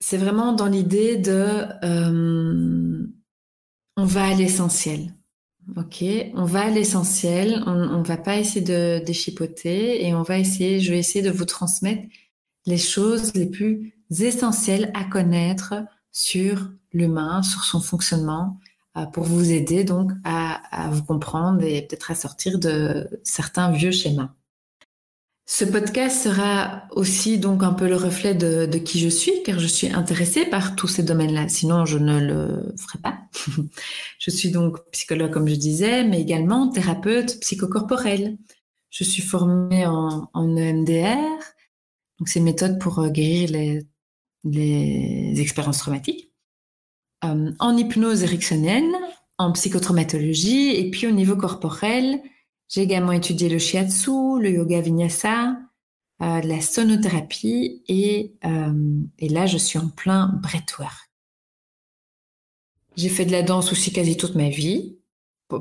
c'est 0.01 0.19
vraiment 0.19 0.53
dans 0.53 0.67
l'idée 0.67 1.17
de 1.17 1.65
euh, 1.83 3.07
on 3.97 4.05
va 4.05 4.27
à 4.27 4.35
l'essentiel. 4.35 5.15
Ok, 5.77 6.05
on 6.35 6.45
va 6.45 6.67
à 6.67 6.71
l'essentiel, 6.71 7.63
on, 7.67 7.73
on 7.73 8.03
va 8.03 8.19
pas 8.19 8.37
essayer 8.37 8.61
de 8.61 9.03
déchipoter 9.05 10.07
et 10.07 10.15
on 10.15 10.23
va 10.23 10.39
essayer, 10.39 10.81
je 10.81 10.93
vais 10.93 10.99
essayer 10.99 11.23
de 11.25 11.31
vous 11.31 11.47
transmettre 11.47 12.03
les 12.67 12.77
choses 12.77 13.35
les 13.35 13.47
plus 13.47 13.95
essentielles 14.11 14.91
à 14.95 15.05
connaître 15.05 15.75
sur 16.13 16.71
l'humain, 16.93 17.43
sur 17.43 17.65
son 17.65 17.81
fonctionnement, 17.81 18.61
euh, 18.97 19.07
pour 19.07 19.25
vous 19.25 19.53
aider 19.53 19.85
donc 19.85 20.13
à, 20.23 20.85
à 20.85 20.91
vous 20.91 21.03
comprendre 21.03 21.63
et 21.63 21.83
peut-être 21.83 22.11
à 22.11 22.15
sortir 22.15 22.59
de 22.59 23.09
certains 23.25 23.71
vieux 23.73 23.91
schémas. 23.91 24.35
Ce 25.47 25.67
podcast 25.67 26.23
sera 26.23 26.85
aussi 26.93 27.39
donc 27.39 27.63
un 27.63 27.75
peu 27.75 27.87
le 27.87 27.97
reflet 27.97 28.35
de, 28.35 28.67
qui 28.79 28.99
je 28.99 29.09
suis, 29.09 29.43
car 29.45 29.59
je 29.59 29.67
suis 29.67 29.91
intéressée 29.91 30.47
par 30.47 30.75
tous 30.75 30.89
ces 30.89 31.03
domaines-là. 31.03 31.49
Sinon, 31.49 31.85
je 31.85 31.99
ne 31.99 32.19
le 32.19 32.75
ferai 32.79 32.99
pas. 33.01 33.19
je 34.19 34.31
suis 34.31 34.51
donc 34.51 34.79
psychologue, 34.91 35.31
comme 35.31 35.49
je 35.49 35.55
disais, 35.55 36.03
mais 36.05 36.21
également 36.21 36.69
thérapeute 36.69 37.39
psychocorporelle. 37.41 38.39
Je 38.89 39.05
suis 39.05 39.23
formée 39.23 39.87
en, 39.87 40.31
en 40.33 40.57
EMDR, 40.57 41.19
donc 42.19 42.29
c'est 42.29 42.39
une 42.39 42.45
méthode 42.45 42.79
pour 42.81 43.01
euh, 43.01 43.11
guérir 43.11 43.51
les, 43.51 43.87
les 44.45 45.41
expériences 45.41 45.79
traumatiques, 45.79 46.33
euh, 47.25 47.53
en 47.59 47.77
hypnose 47.77 48.23
ericksonienne, 48.23 48.95
en 49.39 49.53
psychotraumatologie, 49.53 50.77
et 50.77 50.91
puis 50.91 51.07
au 51.07 51.11
niveau 51.11 51.37
corporel, 51.37 52.21
j'ai 52.69 52.83
également 52.83 53.13
étudié 53.13 53.49
le 53.49 53.59
shiatsu, 53.59 54.41
le 54.41 54.51
yoga 54.51 54.81
vinyasa, 54.81 55.57
euh, 56.23 56.41
la 56.41 56.61
sonothérapie 56.61 57.83
et, 57.89 58.35
euh, 58.45 59.01
et 59.19 59.29
là, 59.29 59.47
je 59.47 59.59
suis 59.59 59.79
en 59.79 59.89
plein 59.89 60.29
breathwork. 60.43 61.11
J'ai 62.97 63.09
fait 63.09 63.27
de 63.27 63.33
la 63.33 63.43
danse 63.43 63.73
aussi 63.73 63.93
quasi 63.93 64.17
toute 64.17 64.37
ma 64.37 64.49
vie, 64.49 64.99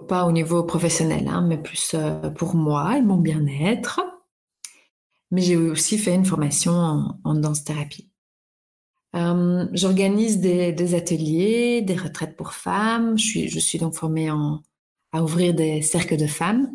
pas 0.08 0.26
au 0.26 0.32
niveau 0.32 0.64
professionnel, 0.64 1.28
hein, 1.28 1.42
mais 1.42 1.58
plus 1.58 1.96
euh, 1.96 2.30
pour 2.30 2.56
moi 2.56 2.98
et 2.98 3.02
mon 3.02 3.18
bien-être. 3.18 4.02
Mais 5.32 5.42
j'ai 5.42 5.58
aussi 5.58 5.98
fait 5.98 6.14
une 6.14 6.26
formation 6.26 6.74
en, 7.24 7.34
danse-thérapie. 7.34 8.12
J'organise 9.74 10.40
des, 10.40 10.96
ateliers, 10.96 11.82
des 11.82 11.96
retraites 11.96 12.36
pour 12.36 12.54
femmes. 12.54 13.18
Je 13.18 13.60
suis, 13.60 13.80
donc 13.80 13.96
formée 13.96 14.30
à 14.30 15.24
ouvrir 15.24 15.56
des 15.56 15.82
cercles 15.82 16.18
de 16.18 16.28
femmes 16.28 16.72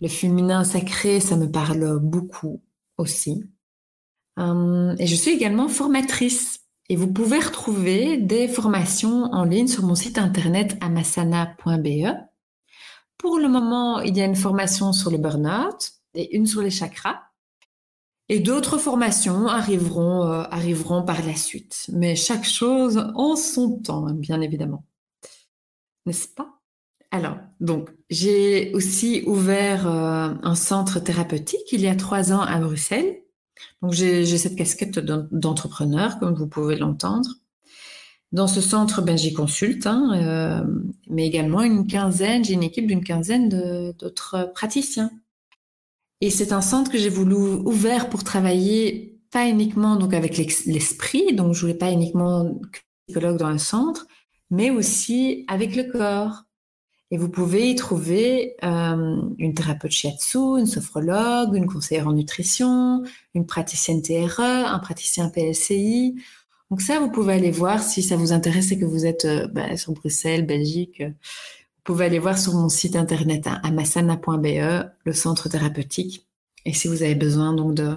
le 0.00 0.08
féminin 0.08 0.64
sacré, 0.64 1.20
ça 1.20 1.36
me 1.36 1.50
parle 1.50 1.98
beaucoup 2.00 2.62
aussi. 2.96 3.44
Euh, 4.38 4.94
et 4.98 5.06
je 5.06 5.14
suis 5.14 5.32
également 5.32 5.68
formatrice. 5.68 6.60
Et 6.90 6.96
vous 6.96 7.12
pouvez 7.12 7.38
retrouver 7.38 8.16
des 8.16 8.48
formations 8.48 9.24
en 9.24 9.44
ligne 9.44 9.68
sur 9.68 9.82
mon 9.82 9.94
site 9.94 10.16
internet 10.16 10.78
amasana.be. 10.80 12.16
Pour 13.18 13.38
le 13.38 13.48
moment, 13.48 14.00
il 14.00 14.16
y 14.16 14.22
a 14.22 14.24
une 14.24 14.36
formation 14.36 14.92
sur 14.92 15.10
le 15.10 15.18
burn-out 15.18 15.92
et 16.14 16.34
une 16.34 16.46
sur 16.46 16.62
les 16.62 16.70
chakras. 16.70 17.20
Et 18.30 18.40
d'autres 18.40 18.78
formations 18.78 19.48
arriveront, 19.48 20.22
euh, 20.22 20.42
arriveront 20.50 21.02
par 21.02 21.24
la 21.26 21.34
suite. 21.34 21.86
Mais 21.92 22.14
chaque 22.14 22.44
chose 22.44 23.10
en 23.14 23.36
son 23.36 23.80
temps, 23.80 24.10
bien 24.12 24.40
évidemment. 24.40 24.84
N'est-ce 26.06 26.28
pas? 26.28 26.57
Alors, 27.10 27.38
donc, 27.60 27.88
j'ai 28.10 28.72
aussi 28.74 29.22
ouvert 29.26 29.88
euh, 29.88 30.34
un 30.42 30.54
centre 30.54 31.00
thérapeutique 31.00 31.72
il 31.72 31.80
y 31.80 31.88
a 31.88 31.96
trois 31.96 32.32
ans 32.32 32.40
à 32.40 32.58
Bruxelles. 32.58 33.22
Donc, 33.82 33.92
j'ai 33.92 34.38
cette 34.38 34.56
casquette 34.56 34.98
d'entrepreneur, 34.98 36.18
comme 36.18 36.34
vous 36.34 36.46
pouvez 36.46 36.76
l'entendre. 36.76 37.30
Dans 38.30 38.46
ce 38.46 38.60
centre, 38.60 39.00
ben, 39.00 39.16
j'y 39.16 39.32
consulte, 39.32 39.86
hein, 39.86 40.12
euh, 40.14 40.64
mais 41.08 41.26
également 41.26 41.62
une 41.62 41.86
quinzaine, 41.86 42.44
j'ai 42.44 42.52
une 42.52 42.62
équipe 42.62 42.86
d'une 42.86 43.02
quinzaine 43.02 43.48
d'autres 43.48 44.52
praticiens. 44.54 45.10
Et 46.20 46.30
c'est 46.30 46.52
un 46.52 46.60
centre 46.60 46.90
que 46.90 46.98
j'ai 46.98 47.08
voulu 47.08 47.34
ouvert 47.34 48.10
pour 48.10 48.22
travailler 48.22 49.18
pas 49.30 49.48
uniquement 49.48 49.96
donc 49.96 50.14
avec 50.14 50.36
l'esprit, 50.36 51.34
donc 51.34 51.54
je 51.54 51.60
voulais 51.60 51.74
pas 51.74 51.90
uniquement 51.90 52.58
psychologue 53.06 53.38
dans 53.38 53.46
un 53.46 53.58
centre, 53.58 54.06
mais 54.50 54.70
aussi 54.70 55.44
avec 55.48 55.76
le 55.76 55.84
corps, 55.84 56.44
et 57.10 57.16
vous 57.16 57.30
pouvez 57.30 57.70
y 57.70 57.74
trouver 57.74 58.54
euh, 58.62 59.22
une 59.38 59.54
thérapeute 59.54 59.90
shiatsu, 59.90 60.58
une 60.58 60.66
sophrologue, 60.66 61.54
une 61.54 61.66
conseillère 61.66 62.06
en 62.06 62.12
nutrition, 62.12 63.02
une 63.34 63.46
praticienne 63.46 64.02
TRE, 64.02 64.40
un 64.40 64.78
praticien 64.78 65.30
PLCI. 65.30 66.16
Donc 66.70 66.82
ça, 66.82 67.00
vous 67.00 67.10
pouvez 67.10 67.32
aller 67.32 67.50
voir 67.50 67.82
si 67.82 68.02
ça 68.02 68.16
vous 68.16 68.32
intéresse 68.32 68.72
et 68.72 68.78
que 68.78 68.84
vous 68.84 69.06
êtes 69.06 69.24
euh, 69.24 69.46
bah, 69.48 69.74
sur 69.78 69.94
Bruxelles, 69.94 70.44
Belgique. 70.44 71.02
Vous 71.02 71.94
pouvez 71.94 72.04
aller 72.04 72.18
voir 72.18 72.38
sur 72.38 72.52
mon 72.52 72.68
site 72.68 72.94
internet 72.94 73.46
hein, 73.46 73.58
amassana.be, 73.62 74.84
le 75.04 75.12
centre 75.14 75.48
thérapeutique. 75.48 76.26
Et 76.66 76.74
si 76.74 76.88
vous 76.88 77.02
avez 77.02 77.14
besoin 77.14 77.54
donc 77.54 77.72
de, 77.72 77.96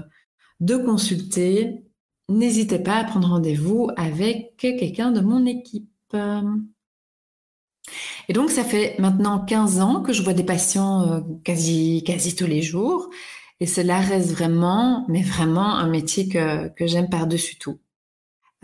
de 0.61 0.77
consulter, 0.77 1.83
n'hésitez 2.29 2.79
pas 2.79 2.95
à 2.95 3.03
prendre 3.03 3.27
rendez-vous 3.27 3.89
avec 3.97 4.55
quelqu'un 4.55 5.11
de 5.11 5.19
mon 5.19 5.45
équipe. 5.45 5.89
Et 8.27 8.33
donc, 8.33 8.49
ça 8.49 8.63
fait 8.63 8.95
maintenant 8.99 9.39
15 9.39 9.79
ans 9.79 10.01
que 10.01 10.13
je 10.13 10.23
vois 10.23 10.33
des 10.33 10.43
patients 10.43 11.01
euh, 11.11 11.19
quasi, 11.43 12.03
quasi 12.05 12.35
tous 12.35 12.47
les 12.47 12.61
jours. 12.61 13.09
Et 13.59 13.67
cela 13.67 13.99
reste 13.99 14.31
vraiment, 14.31 15.05
mais 15.07 15.21
vraiment 15.21 15.75
un 15.75 15.87
métier 15.87 16.27
que, 16.27 16.69
que 16.69 16.87
j'aime 16.87 17.09
par-dessus 17.09 17.57
tout. 17.57 17.79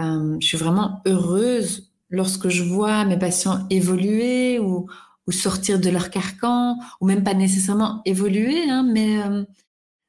Euh, 0.02 0.38
je 0.40 0.48
suis 0.48 0.58
vraiment 0.58 1.02
heureuse 1.06 1.92
lorsque 2.10 2.50
je 2.50 2.64
vois 2.64 3.06
mes 3.06 3.18
patients 3.18 3.68
évoluer 3.70 4.60
ou, 4.60 4.88
ou 5.28 5.32
sortir 5.32 5.80
de 5.80 5.90
leur 5.90 6.10
carcan, 6.10 6.78
ou 7.02 7.06
même 7.06 7.24
pas 7.24 7.34
nécessairement 7.34 8.02
évoluer, 8.06 8.70
hein, 8.70 8.84
mais, 8.84 9.22
euh, 9.22 9.44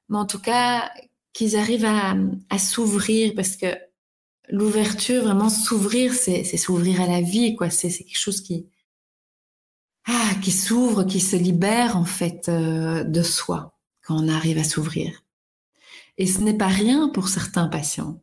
mais 0.08 0.18
en 0.18 0.26
tout 0.26 0.38
cas 0.40 0.90
qu'ils 1.32 1.56
arrivent 1.56 1.84
à, 1.84 2.14
à 2.50 2.58
s'ouvrir 2.58 3.32
parce 3.34 3.56
que 3.56 3.66
l'ouverture, 4.50 5.24
vraiment 5.24 5.50
s'ouvrir, 5.50 6.14
c'est 6.14 6.44
s'ouvrir 6.56 7.00
à 7.00 7.06
la 7.06 7.20
vie, 7.20 7.54
quoi. 7.54 7.70
C'est 7.70 7.90
quelque 7.90 8.18
chose 8.18 8.40
qui 8.40 8.66
ah, 10.08 10.34
qui 10.42 10.52
s'ouvre, 10.52 11.04
qui 11.04 11.20
se 11.20 11.36
libère 11.36 11.96
en 11.96 12.04
fait 12.04 12.48
euh, 12.48 13.04
de 13.04 13.22
soi 13.22 13.78
quand 14.02 14.16
on 14.16 14.28
arrive 14.28 14.58
à 14.58 14.64
s'ouvrir. 14.64 15.22
Et 16.16 16.26
ce 16.26 16.40
n'est 16.40 16.56
pas 16.56 16.68
rien 16.68 17.10
pour 17.10 17.28
certains 17.28 17.68
patients. 17.68 18.22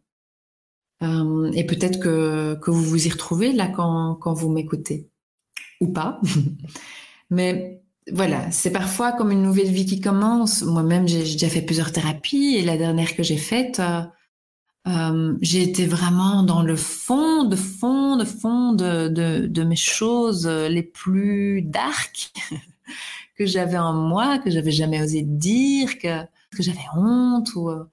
Euh, 1.04 1.52
et 1.54 1.66
peut-être 1.66 2.00
que, 2.00 2.56
que 2.56 2.72
vous 2.72 2.84
vous 2.84 3.08
y 3.08 3.10
retrouvez 3.10 3.54
là 3.54 3.68
quand, 3.68 4.16
quand 4.16 4.34
vous 4.34 4.50
m'écoutez. 4.50 5.10
Ou 5.80 5.88
pas. 5.88 6.20
Mais 7.30 7.84
voilà, 8.12 8.50
c'est 8.52 8.72
parfois 8.72 9.12
comme 9.12 9.32
une 9.32 9.44
nouvelle 9.44 9.72
vie 9.72 9.86
qui 9.86 10.00
commence. 10.00 10.64
Moi-même, 10.64 11.08
j'ai 11.08 11.24
déjà 11.24 11.50
fait 11.50 11.62
plusieurs 11.62 11.92
thérapies 11.92 12.56
et 12.56 12.64
la 12.64 12.78
dernière 12.78 13.16
que 13.16 13.24
j'ai 13.24 13.38
faite, 13.38 13.80
euh, 13.80 14.02
euh, 14.88 15.36
j'ai 15.42 15.64
été 15.64 15.88
vraiment 15.88 16.44
dans 16.44 16.62
le 16.62 16.76
fond, 16.76 17.44
de 17.46 17.56
fond, 17.56 18.18
de 18.18 18.26
fond 18.26 18.74
de, 18.74 19.08
de, 19.08 19.64
mes 19.64 19.76
choses 19.76 20.48
les 20.48 20.84
plus 20.84 21.64
dark 21.64 22.32
que 23.38 23.46
j'avais 23.46 23.78
en 23.78 23.94
moi, 23.94 24.40
que 24.40 24.50
j'avais 24.50 24.72
jamais 24.72 25.02
osé 25.02 25.22
dire, 25.24 25.98
que, 26.00 26.24
que 26.56 26.64
j'avais 26.64 26.86
honte. 26.96 27.54
Ou, 27.56 27.70
euh, 27.70 27.86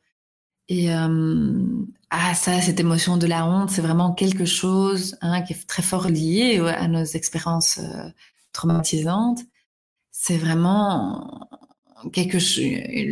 et 0.69 0.95
euh, 0.95 1.65
ah 2.11 2.35
ça, 2.35 2.61
cette 2.61 2.81
émotion 2.81 3.17
de 3.17 3.27
la 3.27 3.47
honte, 3.47 3.71
c'est 3.71 3.83
vraiment 3.83 4.13
quelque 4.15 4.45
chose 4.45 5.17
hein, 5.21 5.43
qui 5.43 5.55
est 5.55 5.67
très 5.67 5.83
fort 5.83 6.09
lié 6.09 6.59
à 6.61 6.89
nos 6.89 7.05
expériences 7.05 7.79
euh, 7.79 8.09
traumatisantes. 8.53 9.41
C'est 10.11 10.37
vraiment 10.37 11.49
quelque 12.13 12.39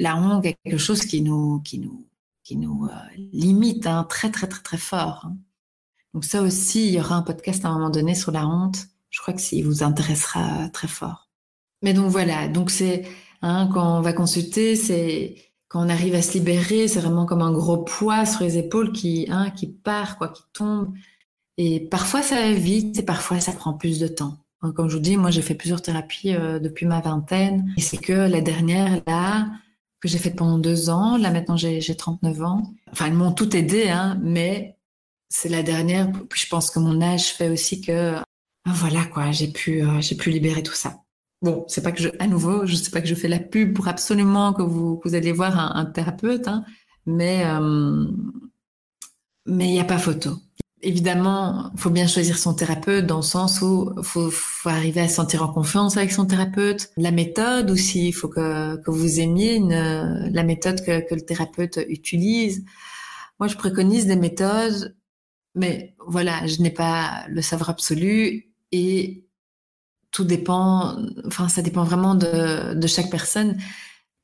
la 0.01 0.17
honte, 0.17 0.45
quelque 0.45 0.79
chose 0.79 1.05
qui 1.05 1.23
nous, 1.23 1.61
qui 1.61 1.79
nous 1.79 2.10
qui 2.51 2.57
nous 2.57 2.87
euh, 2.87 3.23
limite 3.33 3.87
hein, 3.87 4.05
très 4.09 4.29
très 4.29 4.49
très 4.49 4.61
très 4.61 4.77
fort. 4.77 5.25
Hein. 5.25 5.37
Donc 6.15 6.25
ça 6.25 6.43
aussi, 6.43 6.89
il 6.89 6.95
y 6.95 6.99
aura 6.99 7.15
un 7.15 7.23
podcast 7.23 7.65
à 7.65 7.69
un 7.69 7.75
moment 7.75 7.91
donné 7.91 8.17
sur 8.17 8.33
la 8.33 8.45
honte. 8.45 8.89
Je 9.09 9.21
crois 9.21 9.35
que 9.35 9.41
ça 9.41 9.57
vous 9.63 9.85
intéressera 9.85 10.69
très 10.71 10.89
fort. 10.89 11.31
Mais 11.83 11.95
donc 11.95 12.11
voilà, 12.11 12.49
donc 12.49 12.73
c'est 12.73 13.05
hein, 13.43 13.71
quand 13.73 13.99
on 13.99 14.01
va 14.01 14.13
consulter, 14.13 14.75
c'est 14.75 15.37
quand 15.69 15.87
on 15.87 15.89
arrive 15.89 16.17
à 16.17 16.23
se 16.23 16.33
libérer, 16.33 16.89
c'est 16.89 16.99
vraiment 16.99 17.25
comme 17.25 17.43
un 17.43 17.53
gros 17.53 17.79
poids 17.79 18.27
sur 18.27 18.43
les 18.43 18.59
épaules 18.59 18.91
qui 18.91 19.27
hein, 19.31 19.51
qui 19.51 19.69
part 19.69 20.19
quoi, 20.19 20.27
qui 20.31 20.43
tombe. 20.53 20.93
Et 21.57 21.79
parfois 21.79 22.21
ça 22.21 22.35
va 22.35 22.53
vite 22.53 22.99
et 22.99 23.05
parfois 23.05 23.39
ça 23.39 23.53
prend 23.53 23.75
plus 23.75 24.01
de 24.01 24.09
temps. 24.09 24.39
Comme 24.75 24.89
je 24.89 24.97
vous 24.97 25.03
dis, 25.03 25.17
moi 25.17 25.31
j'ai 25.31 25.43
fait 25.43 25.55
plusieurs 25.55 25.83
thérapies 25.83 26.35
euh, 26.35 26.59
depuis 26.59 26.85
ma 26.85 27.01
vingtaine 27.01 27.73
et 27.77 27.81
c'est 27.81 27.97
que 27.97 28.13
la 28.13 28.41
dernière 28.41 29.01
là, 29.07 29.47
que 30.01 30.09
j'ai 30.09 30.19
fait 30.19 30.31
pendant 30.31 30.59
deux 30.59 30.91
ans. 30.91 31.17
Là, 31.17 31.31
maintenant, 31.31 31.57
j'ai 31.57 31.81
39 31.95 32.43
ans. 32.43 32.75
Enfin, 32.93 33.07
elles 33.07 33.15
m'ont 33.15 33.33
tout 33.33 33.55
aidé, 33.57 33.89
hein, 33.89 34.19
mais 34.23 34.77
c'est 35.29 35.49
la 35.49 35.63
dernière. 35.63 36.11
Je 36.35 36.47
pense 36.47 36.71
que 36.71 36.79
mon 36.79 37.01
âge 37.03 37.33
fait 37.35 37.49
aussi 37.49 37.81
que, 37.81 38.15
ben 38.65 38.73
voilà, 38.73 39.05
quoi, 39.07 39.31
j'ai 39.33 39.49
pu, 39.49 39.83
euh, 39.83 40.01
j'ai 40.01 40.17
pu 40.17 40.31
libérer 40.31 40.63
tout 40.63 40.75
ça. 40.75 41.03
Bon, 41.43 41.65
c'est 41.69 41.83
pas 41.83 41.93
que 41.93 42.03
je, 42.03 42.09
à 42.19 42.27
nouveau, 42.27 42.67
je 42.67 42.75
sais 42.75 42.91
pas 42.91 43.01
que 43.01 43.09
je 43.09 43.15
fais 43.15 43.29
la 43.29 43.39
pub 43.39 43.75
pour 43.75 43.89
absolument 43.89 44.53
que 44.53 44.63
vous, 44.63 44.97
que 44.99 45.09
vous 45.09 45.15
allez 45.15 45.33
voir 45.33 45.59
un, 45.59 45.81
un 45.81 45.87
thérapeute, 45.87 46.49
hein, 46.49 46.65
mais, 47.07 47.45
euh, 47.47 48.07
mais 49.47 49.69
il 49.69 49.73
n'y 49.73 49.81
a 49.81 49.85
pas 49.85 49.99
photo 49.99 50.37
évidemment, 50.83 51.71
faut 51.77 51.91
bien 51.91 52.07
choisir 52.07 52.39
son 52.39 52.55
thérapeute 52.55 53.07
dans 53.07 53.17
le 53.17 53.23
sens 53.23 53.61
où 53.63 53.93
faut, 54.03 54.31
faut 54.31 54.69
arriver 54.69 55.01
à 55.01 55.09
se 55.09 55.15
sentir 55.15 55.43
en 55.43 55.49
confiance 55.49 55.97
avec 55.97 56.13
son 56.13 56.27
thérapeute. 56.27 56.91
La 56.97 57.11
méthode 57.11 57.71
aussi, 57.71 58.09
il 58.09 58.13
faut 58.13 58.29
que, 58.29 58.77
que 58.77 58.91
vous 58.91 59.21
aimiez 59.21 59.57
une, 59.57 60.31
la 60.33 60.43
méthode 60.43 60.85
que, 60.85 61.07
que 61.09 61.15
le 61.15 61.23
thérapeute 61.23 61.79
utilise. 61.89 62.65
Moi, 63.39 63.49
je 63.49 63.57
préconise 63.57 64.07
des 64.07 64.17
méthodes, 64.17 64.97
mais 65.55 65.95
voilà, 66.07 66.47
je 66.47 66.63
n'ai 66.63 66.71
pas 66.71 67.25
le 67.29 67.43
savoir 67.43 67.71
absolu 67.71 68.53
et 68.73 69.27
tout 70.13 70.25
dépend, 70.25 70.97
enfin, 71.27 71.49
ça 71.49 71.63
dépend 71.63 71.85
vraiment 71.85 72.15
de, 72.15 72.75
de 72.75 72.87
chaque 72.87 73.11
personne. 73.11 73.57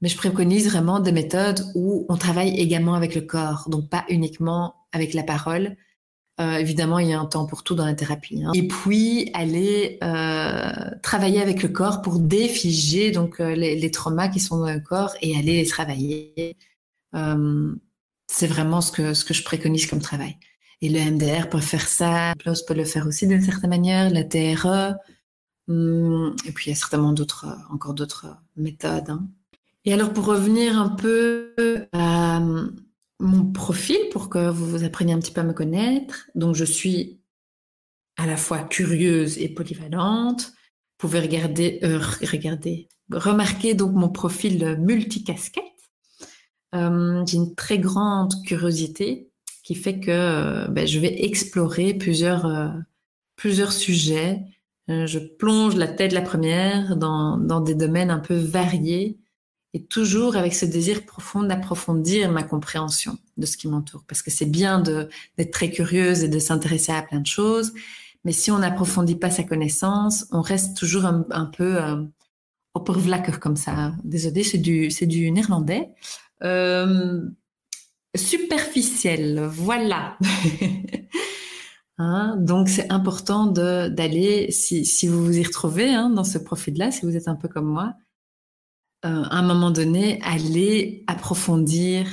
Mais 0.03 0.09
je 0.09 0.17
préconise 0.17 0.69
vraiment 0.69 1.01
des 1.01 1.13
méthodes 1.13 1.65
où 1.75 2.05
on 2.09 2.17
travaille 2.17 2.59
également 2.61 2.95
avec 2.95 3.15
le 3.15 3.23
corps, 3.23 3.67
donc 3.71 3.89
pas 3.89 4.05
uniquement 4.11 4.75
avec 4.93 5.15
la 5.15 5.23
parole, 5.23 5.77
euh, 6.39 6.59
évidemment, 6.59 6.99
il 6.99 7.09
y 7.09 7.15
a 7.15 7.21
un 7.21 7.25
temps 7.25 7.47
pour 7.47 7.63
tout 7.63 7.75
dans 7.75 7.87
la 7.87 7.95
thérapie. 7.95 8.43
Hein. 8.45 8.53
Et 8.55 8.69
puis, 8.69 9.31
aller 9.33 9.99
euh, 10.03 10.71
travailler 11.03 11.41
avec 11.41 11.63
le 11.63 11.71
corps 11.71 12.03
pour 12.03 12.19
défiger 12.19 13.11
donc 13.11 13.41
euh, 13.41 13.55
les, 13.55 13.91
traumas 13.91 14.29
qui 14.29 14.41
sont 14.41 14.59
dans 14.59 14.73
le 14.73 14.81
corps 14.81 15.15
et 15.23 15.37
aller 15.37 15.63
les 15.63 15.67
travailler. 15.67 16.57
Euh, 17.15 17.75
c'est 18.27 18.47
vraiment 18.47 18.83
ce 18.83 18.93
que 18.93 19.15
ce 19.15 19.25
que 19.25 19.33
je 19.33 19.45
préconise 19.45 19.87
comme 19.87 20.01
travail. 20.01 20.37
Et 20.83 20.91
le 20.91 21.01
MDR 21.01 21.49
peut 21.49 21.61
faire 21.61 21.89
ça, 21.89 22.35
PLOS 22.39 22.67
peut 22.67 22.75
le 22.75 22.85
faire 22.85 23.07
aussi 23.07 23.27
d'une 23.27 23.41
certaine 23.41 23.71
manière, 23.71 24.11
la 24.11 24.25
TRE, 24.25 24.95
hum, 25.69 26.37
et 26.47 26.53
puis 26.53 26.67
il 26.67 26.71
y 26.71 26.73
a 26.73 26.77
certainement 26.77 27.13
d'autres, 27.13 27.47
encore 27.71 27.95
d'autres 27.95 28.27
méthodes. 28.57 29.09
Hein. 29.09 29.27
Et 29.87 29.95
alors 29.95 30.13
pour 30.13 30.27
revenir 30.27 30.79
un 30.79 30.91
peu 30.91 31.55
à 31.95 32.43
mon 33.19 33.51
profil 33.51 33.99
pour 34.13 34.29
que 34.29 34.51
vous 34.51 34.67
vous 34.67 34.85
appreniez 34.85 35.13
un 35.13 35.19
petit 35.19 35.33
peu 35.33 35.41
à 35.41 35.45
me 35.45 35.53
connaître. 35.53 36.29
Donc, 36.35 36.55
je 36.55 36.65
suis 36.65 37.21
à 38.17 38.27
la 38.27 38.37
fois 38.37 38.61
curieuse 38.61 39.39
et 39.39 39.49
polyvalente. 39.49 40.47
Vous 40.47 41.09
pouvez 41.09 41.21
regarder, 41.21 41.81
euh, 41.83 41.99
regarder, 42.31 42.89
remarquer 43.11 43.75
donc 43.75 43.93
mon 43.93 44.09
profil 44.09 44.77
multicasquette. 44.79 45.63
Euh, 46.75 47.25
J'ai 47.27 47.37
une 47.37 47.55
très 47.55 47.79
grande 47.79 48.33
curiosité 48.45 49.31
qui 49.63 49.75
fait 49.75 49.99
que 49.99 50.11
euh, 50.11 50.69
ben, 50.69 50.87
je 50.87 51.01
vais 51.01 51.25
explorer 51.25 51.95
plusieurs, 51.95 52.47
euh, 52.47 52.69
plusieurs 53.35 53.73
sujets. 53.73 54.43
Euh, 54.89 55.07
je 55.07 55.19
plonge 55.19 55.75
la 55.75 55.89
tête 55.89 56.13
la 56.13 56.23
première 56.23 56.97
dans, 56.97 57.37
dans 57.37 57.61
des 57.61 57.75
domaines 57.75 58.11
un 58.11 58.21
peu 58.21 58.37
variés 58.37 59.19
et 59.77 59.83
toujours 59.83 60.37
avec 60.37 60.55
ce 60.55 60.65
désir 60.65 61.05
profond 61.05 61.43
d'approfondir 61.43 62.33
ma 62.33 62.43
compréhension 62.43 63.19
de 63.37 63.45
ce 63.45 63.59
qui 63.59 63.69
m'entoure. 63.69 64.05
Parce 64.09 64.23
que 64.23 64.31
c'est 64.31 64.47
bien 64.47 64.81
d'être 64.81 65.51
très 65.51 65.71
curieuse 65.71 66.25
et 66.25 66.29
de 66.29 66.39
s'intéresser 66.39 66.93
à 66.93 67.03
plein 67.03 67.21
de 67.21 67.27
choses, 67.27 67.75
mais 68.25 68.33
si 68.33 68.51
on 68.51 68.59
n'approfondit 68.59 69.17
pas 69.17 69.31
sa 69.31 69.43
connaissance, 69.43 70.25
on 70.33 70.41
reste 70.41 70.79
toujours 70.79 71.05
un, 71.05 71.45
peu 71.45 71.77
euh, 71.77 72.03
oppervlakkig 72.73 73.37
comme 73.37 73.57
ça. 73.57 73.93
Désolée, 74.03 74.45
c'est 74.45 74.57
du, 74.57 74.89
du 74.89 75.31
néerlandais. 75.31 75.91
Euh, 76.43 77.29
superficiel, 78.17 79.47
voilà. 79.53 80.17
hein, 81.99 82.35
donc 82.39 82.71
c'est 82.71 82.91
important 82.91 83.45
d'aller, 83.45 84.51
si, 84.53 84.87
si 84.87 85.07
vous 85.07 85.23
vous 85.23 85.37
y 85.37 85.43
retrouvez 85.43 85.91
hein, 85.91 86.09
dans 86.09 86.25
ce 86.25 86.39
profil-là, 86.39 86.91
si 86.93 87.05
vous 87.05 87.15
êtes 87.15 87.29
un 87.29 87.37
peu 87.37 87.49
comme 87.49 87.67
moi, 87.67 87.95
euh, 89.07 89.23
à 89.25 89.39
un 89.39 89.43
moment 89.43 89.71
donné, 89.71 90.21
allez 90.23 91.05
approfondir 91.07 92.07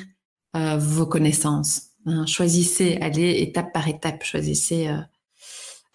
euh, 0.56 0.77
vos 0.77 1.06
connaissances. 1.06 1.89
Hein. 2.06 2.25
Choisissez, 2.25 2.97
allez 3.01 3.41
étape 3.41 3.73
par 3.73 3.88
étape, 3.88 4.23
choisissez 4.23 4.88
euh, 4.88 4.97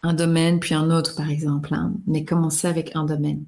un 0.02 0.14
domaine 0.14 0.58
puis 0.58 0.74
un 0.74 0.90
autre, 0.90 1.14
par 1.14 1.30
exemple, 1.30 1.72
hein. 1.74 1.94
mais 2.06 2.24
commencez 2.24 2.66
avec 2.66 2.96
un 2.96 3.04
domaine. 3.04 3.44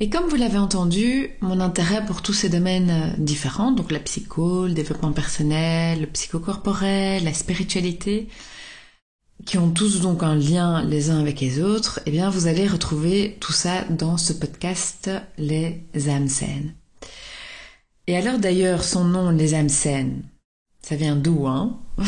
Et 0.00 0.10
comme 0.10 0.26
vous 0.26 0.36
l'avez 0.36 0.58
entendu, 0.58 1.30
mon 1.40 1.60
intérêt 1.60 2.04
pour 2.06 2.22
tous 2.22 2.32
ces 2.32 2.48
domaines 2.48 3.14
différents, 3.18 3.72
donc 3.72 3.90
la 3.90 3.98
psycho, 3.98 4.66
le 4.66 4.72
développement 4.72 5.12
personnel, 5.12 6.00
le 6.00 6.06
psychocorporel, 6.06 7.24
la 7.24 7.34
spiritualité, 7.34 8.28
qui 9.44 9.58
ont 9.58 9.70
tous 9.70 10.00
donc 10.00 10.22
un 10.22 10.36
lien 10.36 10.84
les 10.84 11.10
uns 11.10 11.20
avec 11.20 11.40
les 11.40 11.60
autres, 11.60 12.00
eh 12.06 12.10
bien 12.10 12.30
vous 12.30 12.46
allez 12.46 12.66
retrouver 12.66 13.36
tout 13.40 13.52
ça 13.52 13.84
dans 13.84 14.16
ce 14.16 14.32
podcast 14.32 15.10
Les 15.36 15.84
âmes 16.08 16.28
saines. 16.28 16.77
Et 18.08 18.16
alors 18.16 18.38
d'ailleurs, 18.38 18.84
son 18.84 19.04
nom, 19.04 19.28
les 19.28 19.52
âmes 19.52 19.68
saines, 19.68 20.22
ça 20.80 20.96
vient 20.96 21.14
d'où, 21.14 21.46
hein? 21.46 21.78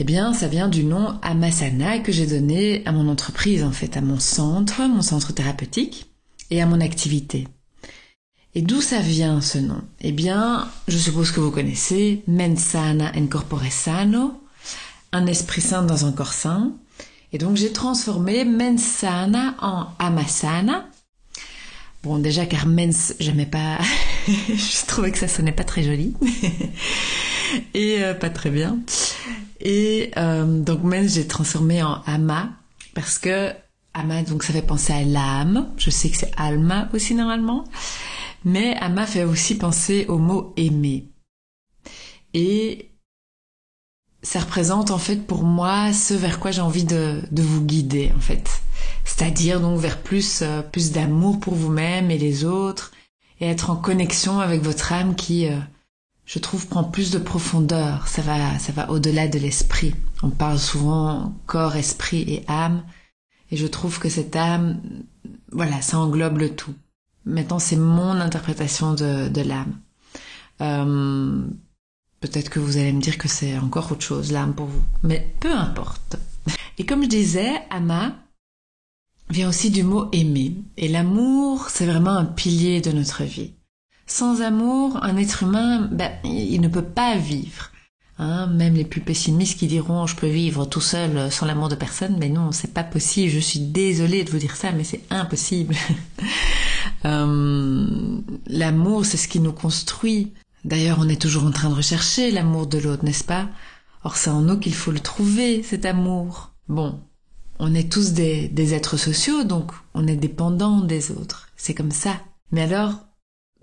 Eh 0.00 0.04
bien, 0.04 0.32
ça 0.32 0.48
vient 0.48 0.68
du 0.68 0.82
nom 0.82 1.18
Amasana 1.20 1.98
que 1.98 2.10
j'ai 2.10 2.26
donné 2.26 2.82
à 2.86 2.92
mon 2.92 3.06
entreprise, 3.06 3.62
en 3.62 3.70
fait, 3.70 3.98
à 3.98 4.00
mon 4.00 4.18
centre, 4.18 4.80
mon 4.88 5.02
centre 5.02 5.34
thérapeutique, 5.34 6.10
et 6.50 6.62
à 6.62 6.66
mon 6.66 6.80
activité. 6.80 7.46
Et 8.54 8.62
d'où 8.62 8.80
ça 8.80 9.00
vient 9.00 9.42
ce 9.42 9.58
nom? 9.58 9.82
Eh 10.00 10.12
bien, 10.12 10.68
je 10.88 10.96
suppose 10.96 11.30
que 11.30 11.40
vous 11.40 11.50
connaissez 11.50 12.22
Mensana 12.26 13.12
in 13.14 13.26
corpore 13.26 13.70
sano, 13.70 14.32
un 15.12 15.26
esprit 15.26 15.60
sain 15.60 15.82
dans 15.82 16.06
un 16.06 16.12
corps 16.12 16.32
sain. 16.32 16.72
Et 17.34 17.38
donc 17.38 17.56
j'ai 17.56 17.72
transformé 17.72 18.46
Mensana 18.46 19.54
en 19.60 19.88
Amasana 19.98 20.86
Bon, 22.02 22.18
déjà 22.18 22.46
Carmen's, 22.46 23.14
j'aimais 23.20 23.46
pas, 23.46 23.78
je 24.26 24.86
trouvais 24.86 25.12
que 25.12 25.18
ça 25.18 25.28
sonnait 25.28 25.52
pas 25.52 25.62
très 25.62 25.84
joli 25.84 26.14
et 27.74 28.02
euh, 28.02 28.12
pas 28.12 28.28
très 28.28 28.50
bien. 28.50 28.80
Et 29.60 30.10
euh, 30.16 30.60
donc 30.60 30.82
Mens, 30.82 31.14
j'ai 31.14 31.28
transformé 31.28 31.80
en 31.80 32.02
Ama 32.06 32.50
parce 32.94 33.20
que 33.20 33.52
Ama, 33.94 34.22
donc 34.22 34.42
ça 34.42 34.52
fait 34.52 34.62
penser 34.62 34.92
à 34.92 35.04
l'âme. 35.04 35.70
Je 35.76 35.90
sais 35.90 36.10
que 36.10 36.16
c'est 36.16 36.32
Alma 36.36 36.88
aussi 36.92 37.14
normalement, 37.14 37.64
mais 38.44 38.74
Ama 38.80 39.06
fait 39.06 39.22
aussi 39.22 39.56
penser 39.56 40.06
au 40.08 40.18
mot 40.18 40.52
aimer. 40.56 41.08
Et 42.34 42.90
ça 44.22 44.40
représente 44.40 44.90
en 44.90 44.98
fait 44.98 45.24
pour 45.24 45.44
moi 45.44 45.92
ce 45.92 46.14
vers 46.14 46.40
quoi 46.40 46.50
j'ai 46.50 46.62
envie 46.62 46.84
de, 46.84 47.20
de 47.30 47.42
vous 47.42 47.64
guider 47.64 48.10
en 48.16 48.20
fait. 48.20 48.61
C'est-à-dire 49.04 49.60
donc 49.60 49.78
vers 49.78 50.00
plus, 50.00 50.42
euh, 50.42 50.62
plus 50.62 50.92
d'amour 50.92 51.40
pour 51.40 51.54
vous-même 51.54 52.10
et 52.10 52.18
les 52.18 52.44
autres 52.44 52.92
et 53.40 53.46
être 53.46 53.70
en 53.70 53.76
connexion 53.76 54.40
avec 54.40 54.62
votre 54.62 54.92
âme 54.92 55.14
qui, 55.14 55.48
euh, 55.48 55.58
je 56.24 56.38
trouve, 56.38 56.66
prend 56.68 56.84
plus 56.84 57.10
de 57.10 57.18
profondeur. 57.18 58.06
Ça 58.08 58.22
va, 58.22 58.58
ça 58.58 58.72
va 58.72 58.90
au-delà 58.90 59.28
de 59.28 59.38
l'esprit. 59.38 59.94
On 60.22 60.30
parle 60.30 60.58
souvent 60.58 61.34
corps, 61.46 61.76
esprit 61.76 62.22
et 62.22 62.44
âme. 62.48 62.84
Et 63.50 63.56
je 63.56 63.66
trouve 63.66 63.98
que 63.98 64.08
cette 64.08 64.36
âme, 64.36 64.80
voilà, 65.50 65.82
ça 65.82 65.98
englobe 65.98 66.38
le 66.38 66.54
tout. 66.54 66.74
Maintenant, 67.24 67.58
c'est 67.58 67.76
mon 67.76 68.20
interprétation 68.20 68.94
de, 68.94 69.28
de 69.28 69.40
l'âme. 69.42 69.78
Euh, 70.60 71.42
Peut-être 72.22 72.50
que 72.50 72.60
vous 72.60 72.76
allez 72.76 72.92
me 72.92 73.00
dire 73.00 73.18
que 73.18 73.26
c'est 73.26 73.58
encore 73.58 73.90
autre 73.90 74.04
chose, 74.04 74.30
l'âme 74.30 74.54
pour 74.54 74.66
vous. 74.66 74.82
Mais 75.02 75.34
peu 75.40 75.52
importe. 75.52 76.16
Et 76.78 76.86
comme 76.86 77.02
je 77.02 77.08
disais, 77.08 77.50
Ama 77.68 78.14
vient 79.32 79.48
aussi 79.48 79.70
du 79.70 79.82
mot 79.82 80.08
aimer. 80.12 80.56
Et 80.76 80.88
l'amour, 80.88 81.68
c'est 81.70 81.86
vraiment 81.86 82.12
un 82.12 82.24
pilier 82.24 82.80
de 82.80 82.92
notre 82.92 83.24
vie. 83.24 83.54
Sans 84.06 84.42
amour, 84.42 85.02
un 85.02 85.16
être 85.16 85.42
humain, 85.42 85.88
ben, 85.90 86.12
il 86.24 86.60
ne 86.60 86.68
peut 86.68 86.84
pas 86.84 87.16
vivre. 87.16 87.70
Hein, 88.18 88.46
même 88.48 88.74
les 88.74 88.84
plus 88.84 89.00
pessimistes 89.00 89.58
qui 89.58 89.66
diront 89.66 90.06
je 90.06 90.14
peux 90.14 90.28
vivre 90.28 90.66
tout 90.66 90.82
seul 90.82 91.32
sans 91.32 91.46
l'amour 91.46 91.70
de 91.70 91.74
personne, 91.74 92.16
mais 92.20 92.28
non, 92.28 92.52
c'est 92.52 92.74
pas 92.74 92.84
possible. 92.84 93.32
Je 93.32 93.40
suis 93.40 93.60
désolée 93.60 94.22
de 94.22 94.30
vous 94.30 94.38
dire 94.38 94.54
ça, 94.54 94.70
mais 94.70 94.84
c'est 94.84 95.02
impossible. 95.10 95.74
euh, 97.06 97.86
l'amour, 98.46 99.06
c'est 99.06 99.16
ce 99.16 99.28
qui 99.28 99.40
nous 99.40 99.52
construit. 99.52 100.34
D'ailleurs, 100.64 100.98
on 101.00 101.08
est 101.08 101.20
toujours 101.20 101.44
en 101.44 101.50
train 101.50 101.70
de 101.70 101.74
rechercher 101.74 102.30
l'amour 102.30 102.66
de 102.66 102.78
l'autre, 102.78 103.04
n'est-ce 103.04 103.24
pas? 103.24 103.48
Or, 104.04 104.16
c'est 104.16 104.30
en 104.30 104.42
nous 104.42 104.58
qu'il 104.58 104.74
faut 104.74 104.92
le 104.92 105.00
trouver, 105.00 105.62
cet 105.62 105.86
amour. 105.86 106.52
Bon, 106.68 107.00
on 107.64 107.76
est 107.76 107.90
tous 107.90 108.12
des, 108.12 108.48
des 108.48 108.74
êtres 108.74 108.96
sociaux, 108.96 109.44
donc 109.44 109.70
on 109.94 110.08
est 110.08 110.16
dépendants 110.16 110.80
des 110.80 111.12
autres. 111.12 111.48
C'est 111.56 111.74
comme 111.74 111.92
ça. 111.92 112.20
Mais 112.50 112.62
alors, 112.62 112.94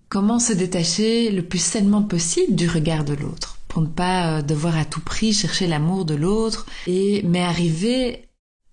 comment 0.07 0.39
se 0.39 0.53
détacher 0.53 1.29
le 1.31 1.43
plus 1.43 1.62
sainement 1.62 2.03
possible 2.03 2.55
du 2.55 2.69
regard 2.69 3.03
de 3.03 3.13
l'autre 3.13 3.57
pour 3.67 3.81
ne 3.81 3.88
pas 3.88 4.38
euh, 4.38 4.41
devoir 4.41 4.77
à 4.77 4.85
tout 4.85 5.01
prix 5.01 5.33
chercher 5.33 5.67
l'amour 5.67 6.05
de 6.05 6.15
l'autre 6.15 6.65
et 6.88 7.23
mais 7.23 7.41
arriver 7.41 8.29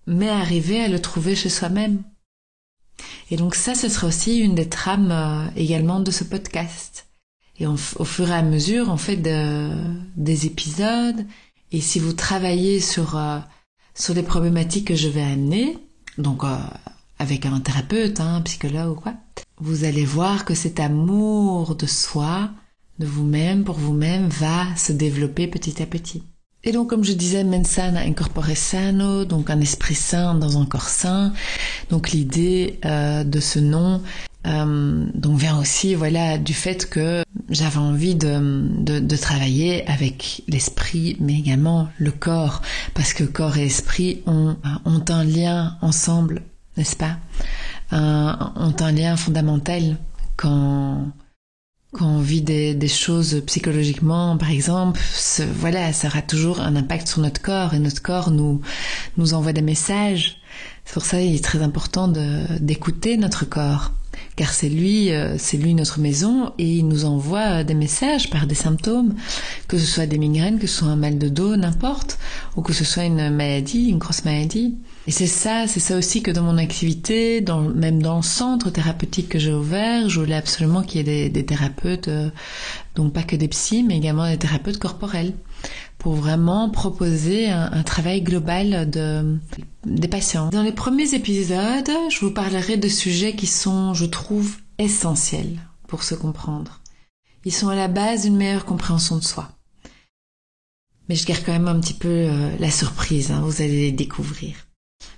mais 0.07 0.29
arriver 0.29 0.81
à 0.81 0.89
le 0.89 1.01
trouver 1.01 1.35
chez 1.35 1.49
soi-même? 1.49 2.05
Et 3.33 3.37
donc 3.37 3.57
ça, 3.57 3.75
ce 3.75 3.89
sera 3.89 4.07
aussi 4.07 4.39
une 4.39 4.55
des 4.55 4.69
trames 4.69 5.11
euh, 5.11 5.45
également 5.57 5.99
de 5.99 6.12
ce 6.12 6.23
podcast. 6.23 7.09
Et 7.59 7.67
au 7.67 7.77
fur 7.77 8.29
et 8.29 8.35
à 8.35 8.43
mesure, 8.43 8.91
en 8.91 8.97
fait, 8.99 9.17
de, 9.17 9.71
des 10.17 10.47
épisodes, 10.47 11.27
et 11.73 11.81
si 11.81 11.99
vous 11.99 12.12
travaillez 12.12 12.81
sur 12.81 13.17
euh, 13.17 13.39
sur 13.97 14.15
les 14.15 14.23
problématiques 14.23 14.89
que 14.89 14.95
je 14.95 15.09
vais 15.09 15.23
amener, 15.23 15.79
donc 16.19 16.45
euh, 16.45 16.57
avec 17.19 17.47
un 17.47 17.61
thérapeute, 17.61 18.21
un 18.21 18.43
psychologue 18.43 18.97
ou 18.97 19.01
quoi, 19.01 19.15
vous 19.59 19.85
allez 19.85 20.05
voir 20.05 20.45
que 20.45 20.55
cet 20.55 20.81
amour 20.81 21.75
de 21.75 21.87
soi, 21.87 22.51
de 22.99 23.07
vous-même, 23.07 23.65
pour 23.65 23.77
vous-même, 23.77 24.29
va 24.29 24.75
se 24.77 24.93
développer 24.93 25.47
petit 25.47 25.83
à 25.83 25.87
petit. 25.87 26.23
Et 26.63 26.73
donc, 26.73 26.91
comme 26.91 27.05
je 27.05 27.13
disais, 27.13 27.45
mensana 27.45 28.01
incorpore 28.01 28.57
sano, 28.57 29.25
donc 29.25 29.51
un 29.51 29.61
esprit 29.61 29.95
sain 29.95 30.35
dans 30.35 30.61
un 30.61 30.67
corps 30.67 30.89
sain. 30.89 31.33
Donc, 31.91 32.11
l'idée 32.11 32.81
euh, 32.85 33.23
de 33.23 33.39
ce 33.39 33.61
nom, 33.61 34.03
donc 34.47 35.39
vient 35.39 35.59
aussi, 35.59 35.95
voilà, 35.95 36.39
du 36.39 36.55
fait 36.55 36.89
que 36.89 37.25
j'avais 37.49 37.79
envie 37.79 38.15
de, 38.15 39.17
travailler 39.17 39.87
avec 39.89 40.43
l'esprit, 40.49 41.17
mais 41.21 41.35
également 41.35 41.89
le 41.99 42.13
corps, 42.13 42.63
parce 42.95 43.13
que 43.13 43.25
corps 43.25 43.57
et 43.57 43.67
esprit 43.67 44.23
ont, 44.27 44.57
ont 44.85 45.05
un 45.09 45.25
lien 45.25 45.77
ensemble, 45.83 46.43
n'est-ce 46.77 46.97
pas? 46.97 47.17
Un, 47.91 48.53
Ont 48.57 48.75
un 48.81 48.93
lien 48.93 49.17
fondamental 49.17 49.97
quand 50.37 51.13
on 52.01 52.19
vit 52.19 52.43
des, 52.43 52.89
choses 52.89 53.43
psychologiquement, 53.47 54.37
par 54.37 54.51
exemple, 54.51 55.01
voilà, 55.55 55.93
ça 55.93 56.09
aura 56.09 56.23
toujours 56.23 56.61
un 56.61 56.77
impact 56.77 57.09
sur 57.09 57.21
notre 57.21 57.41
corps 57.41 57.75
et 57.75 57.79
notre 57.79 58.03
corps 58.03 58.31
nous 58.31 58.61
nous 59.17 59.35
envoie 59.35 59.53
des 59.53 59.63
messages. 59.63 60.39
C'est 60.85 60.95
pour 60.95 61.05
ça 61.05 61.19
qu'il 61.19 61.35
est 61.35 61.45
très 61.45 61.63
important 61.63 62.09
d'écouter 62.61 63.17
notre 63.17 63.45
corps 63.45 63.93
car 64.37 64.53
c'est 64.53 64.69
lui, 64.69 65.11
euh, 65.13 65.37
c'est 65.39 65.57
lui 65.57 65.75
notre 65.75 66.01
maison 66.01 66.53
et 66.59 66.79
il 66.79 66.89
nous 66.89 67.05
envoie 67.05 67.65
des 67.65 67.75
messages 67.75 68.31
par 68.31 68.47
des 68.47 68.55
symptômes, 68.55 69.15
que 69.69 69.79
ce 69.79 69.87
soit 69.87 70.07
des 70.07 70.19
migraines, 70.19 70.59
que 70.59 70.67
ce 70.67 70.79
soit 70.79 70.89
un 70.89 70.97
mal 70.97 71.19
de 71.19 71.29
dos, 71.29 71.57
n'importe, 71.57 72.19
ou 72.57 72.63
que 72.63 72.73
ce 72.73 72.85
soit 72.85 73.05
une 73.05 73.31
maladie, 73.31 73.89
une 73.89 73.99
grosse 73.99 74.25
maladie. 74.25 74.77
Et 75.07 75.11
c'est 75.11 75.27
ça, 75.27 75.67
c'est 75.67 75.81
ça 75.81 75.97
aussi 75.97 76.23
que 76.23 76.31
dans 76.31 76.43
mon 76.43 76.59
activité, 76.59 77.45
même 77.75 78.03
dans 78.03 78.17
le 78.17 78.23
centre 78.23 78.71
thérapeutique 78.71 79.29
que 79.29 79.39
j'ai 79.39 79.53
ouvert, 79.53 80.09
je 80.09 80.21
voulais 80.21 80.35
absolument 80.35 80.83
qu'il 80.83 80.99
y 80.99 81.01
ait 81.01 81.29
des, 81.29 81.29
des 81.31 81.47
thérapeutes, 81.47 82.09
euh, 82.09 82.31
donc 82.95 83.13
pas 83.13 83.23
que 83.23 83.37
des 83.37 83.49
psys, 83.49 83.85
mais 83.85 83.97
également 83.97 84.29
des 84.29 84.39
thérapeutes 84.39 84.79
corporels 84.79 85.33
pour 86.07 86.14
vraiment 86.14 86.71
proposer 86.71 87.49
un, 87.49 87.83
travail 87.83 88.23
global 88.23 88.88
de, 88.88 89.40
des 89.85 90.07
patients. 90.07 90.51
Dans 90.51 90.62
les 90.62 90.71
premiers 90.71 91.14
épisodes, 91.14 91.90
je 92.11 92.21
vous 92.21 92.31
parlerai 92.31 92.77
de 92.77 92.87
sujets 92.87 93.35
qui 93.35 93.49
sont, 93.49 93.92
je 93.92 94.05
trouve, 94.05 94.55
essentiels 94.79 95.59
pour 95.88 96.05
se 96.05 96.14
comprendre. 96.14 96.81
Ils 97.45 97.53
sont 97.53 97.71
à 97.71 97.75
la 97.75 97.88
base 97.88 98.23
d'une 98.23 98.37
meilleure 98.37 98.66
compréhension 98.66 99.16
de 99.16 99.25
soi. 99.25 99.49
Mais 101.09 101.16
je 101.16 101.27
garde 101.27 101.42
quand 101.45 101.51
même 101.51 101.66
un 101.66 101.81
petit 101.81 101.95
peu 101.95 102.07
euh, 102.07 102.57
la 102.61 102.71
surprise, 102.71 103.33
hein, 103.33 103.40
vous 103.42 103.61
allez 103.61 103.87
les 103.87 103.92
découvrir. 103.92 104.55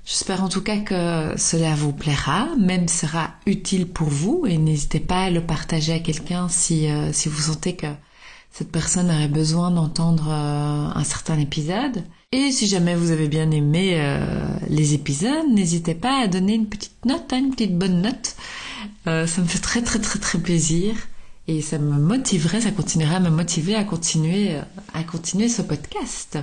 J'espère 0.06 0.42
en 0.42 0.48
tout 0.48 0.62
cas 0.62 0.78
que 0.78 1.34
cela 1.36 1.74
vous 1.74 1.92
plaira, 1.92 2.48
même 2.56 2.88
sera 2.88 3.34
utile 3.44 3.88
pour 3.88 4.08
vous 4.08 4.46
et 4.48 4.56
n'hésitez 4.56 5.00
pas 5.00 5.24
à 5.24 5.30
le 5.30 5.44
partager 5.44 5.92
à 5.92 5.98
quelqu'un 5.98 6.48
si, 6.48 6.90
euh, 6.90 7.12
si 7.12 7.28
vous 7.28 7.42
sentez 7.42 7.76
que 7.76 7.88
cette 8.50 8.72
personne 8.72 9.10
aurait 9.10 9.28
besoin 9.28 9.70
d'entendre 9.70 10.28
euh, 10.28 10.90
un 10.94 11.04
certain 11.04 11.38
épisode. 11.38 12.04
Et 12.32 12.50
si 12.50 12.66
jamais 12.66 12.94
vous 12.94 13.10
avez 13.10 13.28
bien 13.28 13.50
aimé 13.50 13.94
euh, 14.00 14.18
les 14.68 14.94
épisodes, 14.94 15.48
n'hésitez 15.50 15.94
pas 15.94 16.22
à 16.22 16.26
donner 16.26 16.54
une 16.54 16.66
petite 16.66 17.04
note, 17.04 17.32
hein, 17.32 17.38
une 17.38 17.50
petite 17.50 17.78
bonne 17.78 18.02
note. 18.02 18.36
Euh, 19.06 19.26
ça 19.26 19.40
me 19.40 19.46
fait 19.46 19.60
très 19.60 19.82
très 19.82 19.98
très 19.98 20.18
très 20.18 20.38
plaisir 20.38 20.94
et 21.46 21.62
ça 21.62 21.78
me 21.78 21.98
motiverait, 21.98 22.60
ça 22.60 22.70
continuerait 22.70 23.16
à 23.16 23.20
me 23.20 23.30
motiver 23.30 23.74
à 23.74 23.84
continuer 23.84 24.56
à 24.92 25.04
continuer 25.04 25.48
ce 25.48 25.62
podcast. 25.62 26.38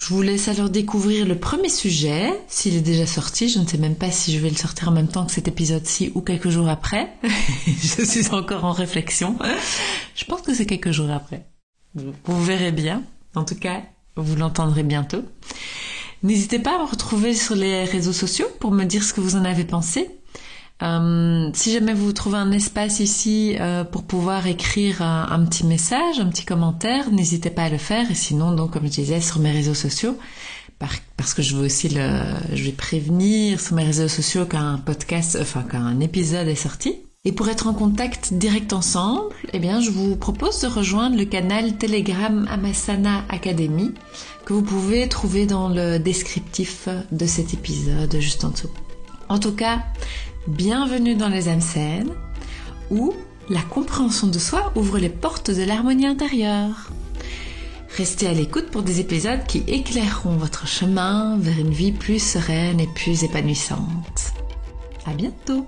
Je 0.00 0.14
vous 0.14 0.22
laisse 0.22 0.48
alors 0.48 0.70
découvrir 0.70 1.26
le 1.26 1.38
premier 1.38 1.68
sujet, 1.68 2.32
s'il 2.48 2.76
est 2.76 2.80
déjà 2.80 3.06
sorti. 3.06 3.48
Je 3.48 3.58
ne 3.58 3.66
sais 3.66 3.78
même 3.78 3.96
pas 3.96 4.10
si 4.10 4.32
je 4.32 4.38
vais 4.38 4.50
le 4.50 4.56
sortir 4.56 4.88
en 4.88 4.92
même 4.92 5.08
temps 5.08 5.26
que 5.26 5.32
cet 5.32 5.48
épisode-ci 5.48 6.12
ou 6.14 6.20
quelques 6.20 6.48
jours 6.48 6.68
après. 6.68 7.12
je 7.66 8.04
suis 8.04 8.28
encore 8.30 8.64
en 8.64 8.72
réflexion. 8.72 9.36
Je 10.14 10.24
pense 10.24 10.42
que 10.42 10.54
c'est 10.54 10.66
quelques 10.66 10.92
jours 10.92 11.10
après. 11.10 11.46
Vous 11.94 12.44
verrez 12.44 12.72
bien. 12.72 13.02
En 13.34 13.44
tout 13.44 13.56
cas, 13.56 13.82
vous 14.16 14.36
l'entendrez 14.36 14.82
bientôt. 14.82 15.22
N'hésitez 16.22 16.58
pas 16.58 16.76
à 16.76 16.78
me 16.78 16.88
retrouver 16.88 17.34
sur 17.34 17.54
les 17.54 17.84
réseaux 17.84 18.12
sociaux 18.12 18.46
pour 18.60 18.70
me 18.70 18.84
dire 18.84 19.02
ce 19.02 19.12
que 19.12 19.20
vous 19.20 19.36
en 19.36 19.44
avez 19.44 19.64
pensé. 19.64 20.10
Euh, 20.82 21.50
si 21.54 21.72
jamais 21.72 21.94
vous 21.94 22.12
trouvez 22.12 22.36
un 22.36 22.52
espace 22.52 23.00
ici 23.00 23.56
euh, 23.58 23.84
pour 23.84 24.02
pouvoir 24.02 24.46
écrire 24.46 25.00
un, 25.00 25.44
petit 25.46 25.64
message, 25.64 26.20
un 26.20 26.26
petit 26.26 26.44
commentaire, 26.44 27.10
n'hésitez 27.10 27.50
pas 27.50 27.64
à 27.64 27.68
le 27.70 27.78
faire. 27.78 28.10
Et 28.10 28.14
sinon, 28.14 28.52
donc 28.52 28.72
comme 28.72 28.84
je 28.84 28.90
disais, 28.90 29.20
sur 29.20 29.40
mes 29.40 29.52
réseaux 29.52 29.74
sociaux, 29.74 30.18
par, 30.78 30.90
parce 31.16 31.32
que 31.32 31.40
je 31.42 31.56
veux 31.56 31.64
aussi 31.64 31.88
le, 31.88 32.20
je 32.52 32.62
vais 32.62 32.72
prévenir 32.72 33.60
sur 33.60 33.74
mes 33.74 33.84
réseaux 33.84 34.08
sociaux 34.08 34.44
qu'un 34.44 34.76
podcast, 34.76 35.38
enfin 35.40 35.62
qu'un 35.62 36.00
épisode 36.00 36.48
est 36.48 36.54
sorti. 36.54 36.96
Et 37.24 37.32
pour 37.32 37.48
être 37.48 37.66
en 37.66 37.74
contact 37.74 38.34
direct 38.34 38.72
ensemble, 38.72 39.34
eh 39.52 39.58
bien, 39.58 39.80
je 39.80 39.90
vous 39.90 40.14
propose 40.14 40.60
de 40.60 40.68
rejoindre 40.68 41.16
le 41.16 41.24
canal 41.24 41.76
Telegram 41.76 42.46
Amasana 42.48 43.24
Academy 43.28 43.92
que 44.44 44.52
vous 44.52 44.62
pouvez 44.62 45.08
trouver 45.08 45.44
dans 45.46 45.68
le 45.68 45.98
descriptif 45.98 46.88
de 47.10 47.26
cet 47.26 47.52
épisode 47.52 48.14
juste 48.20 48.44
en 48.44 48.50
dessous. 48.50 48.70
En 49.28 49.40
tout 49.40 49.50
cas, 49.50 49.82
bienvenue 50.48 51.16
dans 51.16 51.28
les 51.28 51.42
saines 51.60 52.12
où 52.90 53.14
la 53.48 53.62
compréhension 53.62 54.28
de 54.28 54.38
soi 54.38 54.72
ouvre 54.76 54.98
les 54.98 55.08
portes 55.08 55.50
de 55.50 55.64
l'harmonie 55.64 56.06
intérieure. 56.06 56.90
Restez 57.96 58.28
à 58.28 58.32
l'écoute 58.32 58.70
pour 58.70 58.82
des 58.82 59.00
épisodes 59.00 59.44
qui 59.48 59.64
éclaireront 59.66 60.36
votre 60.36 60.66
chemin 60.66 61.36
vers 61.38 61.58
une 61.58 61.70
vie 61.70 61.92
plus 61.92 62.22
sereine 62.22 62.80
et 62.80 62.88
plus 62.94 63.24
épanouissante. 63.24 64.34
À 65.06 65.14
bientôt! 65.14 65.66